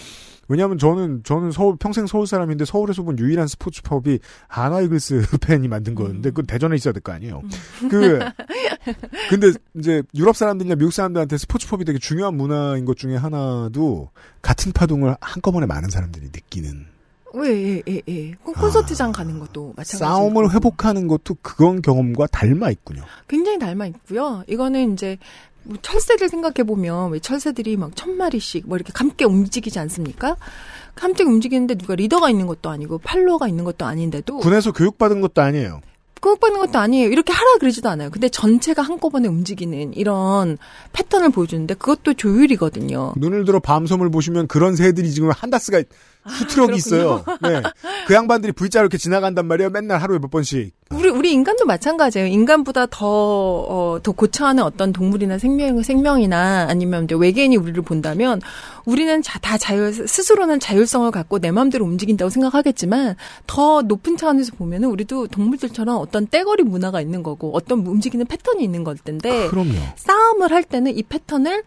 [0.49, 5.67] 왜냐하면 저는 저는 서울 평생 서울 사람인데 서울에서 본 유일한 스포츠 펍이 한화 이글스 팬이
[5.67, 7.41] 만든 거였는데 그건 대전에 있어야 될 거 아니에요.
[7.89, 8.19] 그
[9.29, 14.09] 근데 이제 유럽 사람들이나 미국 사람들한테 스포츠 펍이 되게 중요한 문화인 것 중에 하나도
[14.41, 16.87] 같은 파동을 한꺼번에 많은 사람들이 느끼는
[17.35, 18.31] 왜, 예, 예, 예.
[18.43, 19.97] 콘- 콘서트장 가는 것도 마찬가지고.
[19.97, 23.01] 싸움을 회복하는 것도 그건 경험과 닮아 있군요.
[23.27, 24.43] 굉장히 닮아 있고요.
[24.47, 25.17] 이거는 이제
[25.63, 30.35] 뭐 철새를 생각해 보면 왜 철새들이 막 천 마리씩 뭐 이렇게 함께 움직이지 않습니까?
[30.95, 35.81] 함께 움직이는데 누가 리더가 있는 것도 아니고 팔로가 있는 것도 아닌데도 군에서 교육받은 것도 아니에요.
[36.21, 37.09] 교육받는 것도 아니에요.
[37.09, 38.09] 이렇게 하라 그러지도 않아요.
[38.09, 40.57] 근데 전체가 한꺼번에 움직이는 이런
[40.93, 43.13] 패턴을 보여주는데 그것도 조율이거든요.
[43.17, 45.83] 눈을 들어 밤섬을 보시면 그런 새들이 지금 한다스가
[46.29, 46.75] 수트럭이 아, 그렇군요.
[46.77, 47.23] 있어요.
[47.41, 47.61] 네.
[48.07, 49.69] 그 양반들이 V자로 이렇게 지나간단 말이에요.
[49.69, 50.73] 맨날 하루에 몇 번씩.
[50.91, 52.27] 우리 우리 인간도 마찬가지예요.
[52.27, 58.41] 인간보다 더 어, 더 고차원의 어떤 동물이나 생명 생명이나 아니면 외계인이 우리를 본다면
[58.85, 63.15] 우리는 자, 다 자율 스스로는 자율성을 갖고 내 마음대로 움직인다고 생각하겠지만
[63.47, 68.83] 더 높은 차원에서 보면은 우리도 동물들처럼 어떤 떼거리 문화가 있는 거고 어떤 움직이는 패턴이 있는
[68.83, 69.73] 걸 텐데 그럼요.
[69.95, 71.63] 싸움을 할 때는 이 패턴을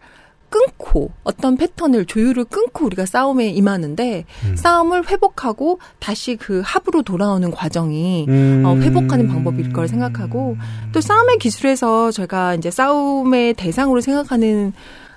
[0.49, 4.55] 끊고 어떤 패턴을 조율을 끊고 우리가 싸움에 임하는데 음.
[4.55, 8.63] 싸움을 회복하고 다시 그 합으로 돌아오는 과정이 음.
[8.65, 10.55] 어, 회복하는 방법일 걸 생각하고
[10.93, 14.73] 또 싸움의 기술에서 제가 이제 싸움의 대상으로 생각하는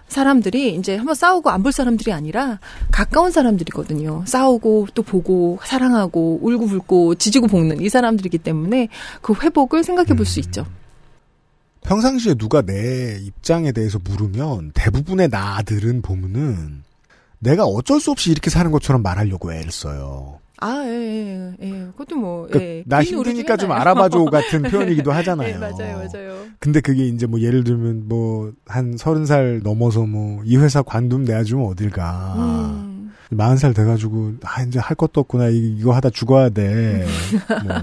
[0.08, 2.58] 사람들이 이제 한번 싸우고 안 볼 사람들이 아니라
[2.90, 4.24] 가까운 사람들이거든요.
[4.26, 8.88] 싸우고 또 보고 사랑하고 울고 불고 지지고 볶는 이 사람들이기 때문에
[9.22, 10.66] 그 회복을 생각해 볼 수 있죠.
[11.82, 16.82] 평상시에 누가 내 입장에 대해서 물으면 대부분의 나들은 보면은
[17.38, 20.38] 내가 어쩔 수 없이 이렇게 사는 것처럼 말하려고 애를 써요.
[20.62, 21.70] 아, 예, 예, 예.
[21.92, 22.82] 그것도 뭐, 그러니까 예.
[22.84, 23.72] 나긴 놀이 힘드니까 좀.
[23.72, 25.48] 알아봐줘 같은 표현이기도 하잖아요.
[25.48, 26.44] 예, 맞아요, 맞아요.
[26.58, 31.24] 근데 그게 이제 뭐 예를 들면 뭐 한 서른 살 넘어서 뭐 이 회사 관둔
[31.24, 32.34] 내야주면 어딜 가.
[32.36, 32.89] 음.
[33.32, 37.06] 마흔 살 돼가지고 아 이제 할 것도 없구나 이- 이거 하다 죽어야 돼.
[37.64, 37.74] 뭐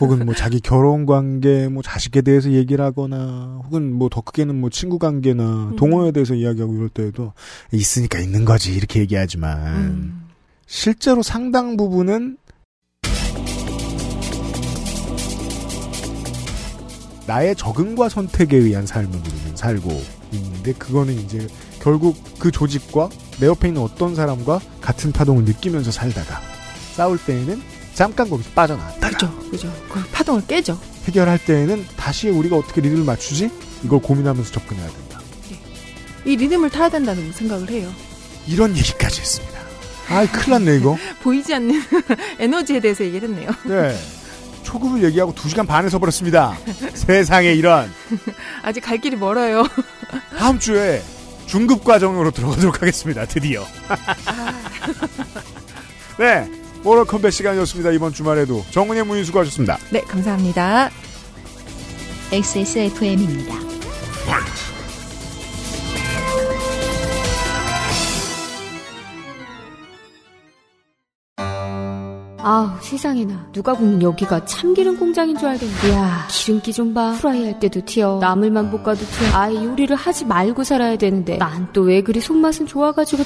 [0.00, 4.70] 혹은 뭐 자기 결혼 관계 뭐 자식에 대해서 얘기를 하거나 혹은 뭐 더 크게는 뭐
[4.70, 7.32] 친구 관계나 동호회에 대해서 이야기하고 이럴 때에도
[7.72, 10.24] 있으니까 있는 거지 이렇게 얘기하지만 음.
[10.66, 12.38] 실제로 상당 부분은
[17.26, 19.90] 나의 적응과 선택에 의한 삶을 우리는 살고
[20.32, 21.46] 있는데 그거는 이제
[21.80, 23.08] 결국 그 조직과
[23.40, 26.40] 내 옆에 있는 어떤 사람과 같은 파동을 느끼면서 살다가
[26.94, 27.62] 싸울 때에는
[27.94, 29.72] 잠깐 거기서 빠져나왔다가 그죠, 그죠.
[29.88, 30.78] 그 파동을 깨죠.
[31.06, 33.50] 해결할 때에는 다시 우리가 어떻게 리듬을 맞추지?
[33.84, 35.20] 이걸 고민하면서 접근해야 된다.
[36.24, 37.90] 이 리듬을 타야 된다는 생각을 해요.
[38.46, 39.58] 이런 얘기까지 했습니다.
[40.08, 40.96] 아, 큰일 났네, 이거.
[41.22, 41.82] 보이지 않는
[42.38, 43.50] 에너지에 대해서 얘기를 했네요.
[43.64, 43.96] 네.
[44.62, 46.58] 초급을 얘기하고 2시간 반에 서버렸습니다.
[46.94, 47.90] 세상에 이런.
[48.62, 49.66] 아직 갈 길이 멀어요.
[50.36, 51.02] 다음 주에
[51.48, 53.26] 중급 과정으로 들어가도록 하겠습니다.
[53.26, 53.64] 드디어.
[56.18, 56.48] 네.
[56.84, 57.90] 모럴 컴뱃 시간이었습니다.
[57.90, 59.78] 이번 주말에도 정은혜 무인 수고하셨습니다.
[59.90, 60.90] 네, 감사합니다.
[62.30, 63.67] XSFM입니다.
[72.48, 73.48] 아우 세상에나.
[73.52, 75.92] 누가 보면 여기가 참기름 공장인 줄 알겠네.
[75.92, 77.12] 야 기름기 좀 봐.
[77.20, 78.20] 프라이 할 때도 튀어.
[78.22, 79.34] 나물만 볶아도 튀어.
[79.38, 81.36] 아예 요리를 하지 말고 살아야 되는데.
[81.36, 83.22] 난 또 왜 그리 손맛은 좋아가지고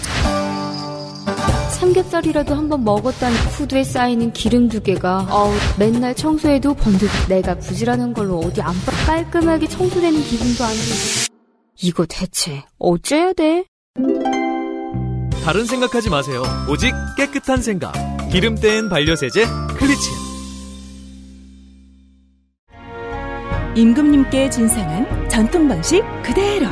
[1.78, 5.28] 삼겹살이라도 한번 먹었다니 후드에 쌓이는 기름 두 개가.
[5.30, 7.08] 어우 맨날 청소해도 번득.
[7.28, 11.32] 내가 부지런한 걸로 어디 안 빠, 깔끔하게 청소되는 기분도 안 들고.
[11.80, 13.66] 이거 대체 어째야 돼?
[15.44, 16.42] 다른 생각하지 마세요.
[16.68, 17.92] 오직 깨끗한 생각.
[18.32, 19.44] 기름 뗀 반려세제
[19.76, 20.14] 클리친.
[23.74, 26.64] 임금님께 진상한 전통 방식 그대로.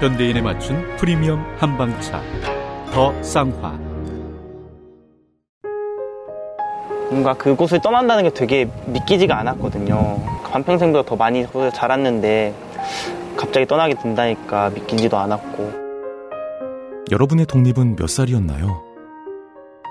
[0.00, 2.20] 현대인에 맞춘 프리미엄 한방차.
[2.92, 3.78] 더 쌍화.
[7.10, 10.20] 뭔가 그곳을 떠난다는 게 되게 믿기지가 않았거든요.
[10.50, 12.52] 반평생보다 더 많이 자랐는데
[13.36, 15.72] 갑자기 떠나게 된다니까 믿기지도 않았고.
[17.12, 18.93] 여러분의 독립은 몇 살이었나요?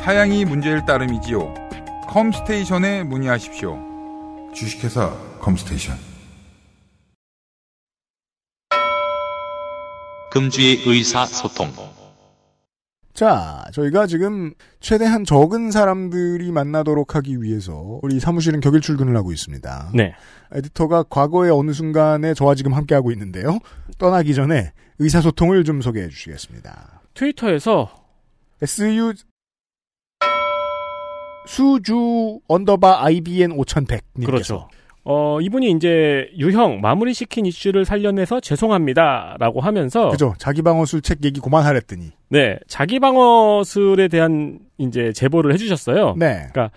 [0.00, 1.54] 사양이 문제일 따름이지요.
[2.08, 3.78] 컴스테이션에 문의하십시오.
[4.54, 5.94] 주식회사 컴스테이션.
[10.32, 11.68] 금주의 의사소통.
[13.12, 19.90] 자, 저희가 지금 최대한 적은 사람들이 만나도록 하기 위해서 우리 사무실은 격일 출근을 하고 있습니다.
[19.94, 20.14] 네.
[20.52, 23.58] 에디터가 과거의 어느 순간에 저와 지금 함께하고 있는데요.
[23.98, 27.02] 떠나기 전에 의사소통을 좀 소개해 주시겠습니다.
[27.12, 27.90] 트위터에서
[28.62, 29.12] SU
[31.46, 34.68] 수주 underbar IBN 5100 님께서 그렇죠.
[35.04, 40.34] 어, 이분이 이제 유형 마무리 시킨 이슈를 살려내서 죄송합니다라고 하면서 그죠.
[40.38, 46.14] 자기 방어술 책 얘기 그만하랬더니 네, 자기 방어술에 대한 이제 제보를 해 주셨어요.
[46.18, 46.46] 네.
[46.52, 46.70] 그러니까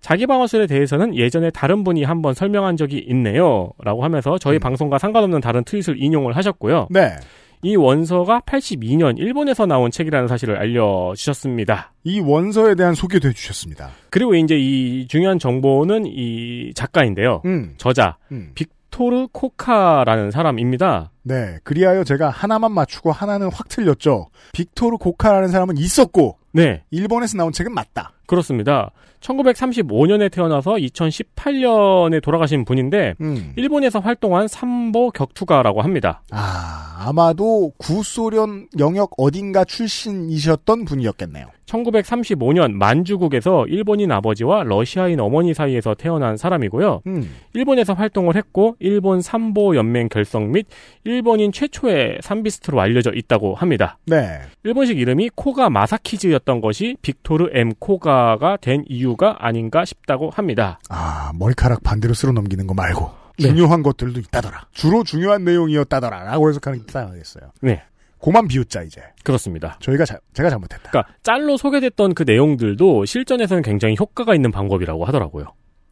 [0.00, 5.64] 자기 방어술에 대해서는 예전에 다른 분이 한번 설명한 적이 있네요라고 하면서 저희 방송과 상관없는 다른
[5.64, 6.88] 트윗을 인용을 하셨고요.
[6.90, 7.16] 네.
[7.62, 11.92] 이 원서가 82년 일본에서 나온 책이라는 사실을 알려주셨습니다.
[12.04, 13.90] 이 원서에 대한 소개도 해주셨습니다.
[14.10, 17.42] 그리고 이제 이 중요한 정보는 이 작가인데요.
[17.44, 17.74] 음.
[17.76, 18.52] 저자 음.
[18.54, 21.10] 빅토르 코카라는 사람입니다.
[21.22, 21.58] 네.
[21.64, 24.28] 그리하여 제가 하나만 맞추고 하나는 확 틀렸죠.
[24.52, 28.12] 빅토르 고카라는 사람은 있었고 네, 일본에서 나온 책은 맞다.
[28.26, 28.90] 그렇습니다.
[29.20, 33.52] 1935년에 태어나서 2018년에 돌아가신 분인데 음.
[33.56, 36.22] 일본에서 활동한 삼보 격투가라고 합니다.
[36.30, 41.46] 아, 아마도 구소련 영역 어딘가 출신이셨던 분이었겠네요.
[41.70, 47.02] 1935년 만주국에서 일본인 아버지와 러시아인 어머니 사이에서 태어난 사람이고요.
[47.06, 47.30] 음.
[47.54, 50.66] 일본에서 활동을 했고 일본 삼보 연맹 결성 및
[51.04, 53.98] 일본인 최초의 삼비스트로 알려져 있다고 합니다.
[54.06, 54.40] 네.
[54.64, 60.78] 일본식 이름이 코가 마사키즈였던 것이 빅토르 M 코가가 된 이유 가 아닌가 싶다고 합니다.
[60.88, 63.48] 아, 머리카락 반대로 쓸어 넘기는 거 말고 네.
[63.48, 64.66] 중요한 것들도 있다더라.
[64.72, 66.24] 주로 중요한 내용이었다더라.
[66.24, 67.50] 라고 해석하는 게 이상하겠어요.
[67.62, 67.82] 네.
[68.18, 69.00] 고만 비웃자 이제.
[69.24, 69.78] 그렇습니다.
[69.80, 70.90] 저희가 자- 제가 잘못했다.
[70.90, 75.46] 그러니까 짤로 소개됐던 그 내용들도 실전에서는 굉장히 효과가 있는 방법이라고 하더라고요.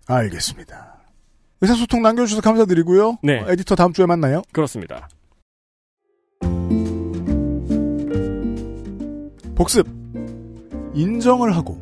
[0.07, 0.97] 알겠습니다.
[1.63, 3.19] 의사소통 남겨주셔서 감사드리고요.
[3.23, 3.41] 네.
[3.41, 4.43] 어, 에디터 다음 주에 만나요.
[4.53, 5.09] 그렇습니다.
[9.55, 9.87] 복습.
[10.95, 11.81] 인정을 하고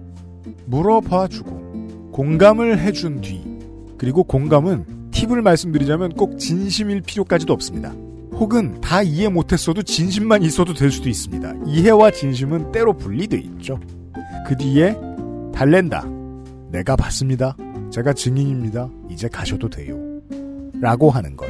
[0.67, 3.43] 물어봐주고 공감을 해준 뒤
[3.99, 7.95] 그리고 공감은 팁을 말씀드리자면 꼭 진심일 필요까지도 없습니다.
[8.33, 11.55] 혹은 다 이해 못했어도 진심만 있어도 될 수도 있습니다.
[11.67, 13.81] 이해와 진심은 때로 분리돼 있죠.
[14.47, 14.95] 그 뒤에
[15.55, 16.05] 달랜다.
[16.71, 17.57] 내가 봤습니다.
[17.91, 18.91] 제가 증인입니다.
[19.09, 19.97] 이제 가셔도 돼요.
[20.81, 21.47] 라고 하는 것.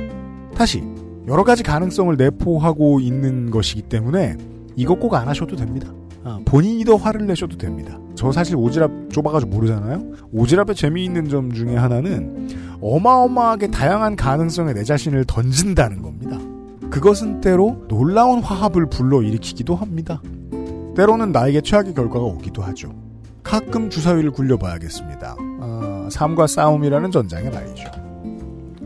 [0.54, 0.84] 다시
[1.26, 4.36] 여러 가지 가능성을 내포하고 있는 것이기 때문에
[4.76, 5.92] 이거 꼭 안 하셔도 됩니다.
[6.22, 7.98] 아, 본인이 더 화를 내셔도 됩니다.
[8.16, 10.02] 저 사실 오지랖 좁아가지고 모르잖아요.
[10.34, 12.48] 오지랖의 재미있는 점 중에 하나는
[12.80, 16.38] 어마어마하게 다양한 가능성에 내 자신을 던진다는 겁니다.
[16.90, 20.20] 그것은 때로 놀라운 화합을 불러일으키기도 합니다.
[20.96, 22.90] 때로는 나에게 최악의 결과가 오기도 하죠.
[23.42, 25.36] 가끔 주사위를 굴려봐야겠습니다.
[25.38, 27.84] 아, 삶과 싸움이라는 전장에 말이죠.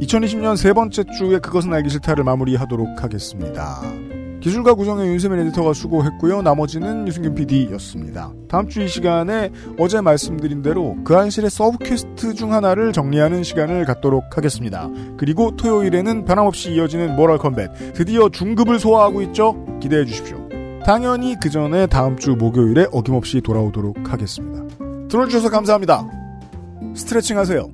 [0.00, 3.80] 2020년 세 번째 주에 그것은 알기 싫다를 마무리하도록 하겠습니다.
[4.40, 6.42] 기술과 구성의 윤세민 에디터가 수고했고요.
[6.42, 8.32] 나머지는 유승균 PD였습니다.
[8.48, 13.84] 다음 주 이 시간에 어제 말씀드린 대로 그 안실의 sub quest 중 하나를 정리하는 시간을
[13.84, 14.88] 갖도록 하겠습니다.
[15.18, 19.66] 그리고 토요일에는 변함없이 이어지는 모럴 컴뱃 드디어 중급을 소화하고 있죠.
[19.80, 20.48] 기대해 주십시오.
[20.86, 24.64] 당연히 그 전에 다음 주 목요일에 어김없이 돌아오도록 하겠습니다.
[25.08, 26.08] 들어주셔서 감사합니다.
[26.94, 27.68] 스트레칭 하세요.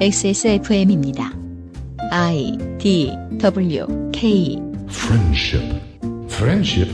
[0.00, 1.43] XSFM입니다.
[2.12, 5.82] I D W K Friendship.
[6.28, 6.88] Friendship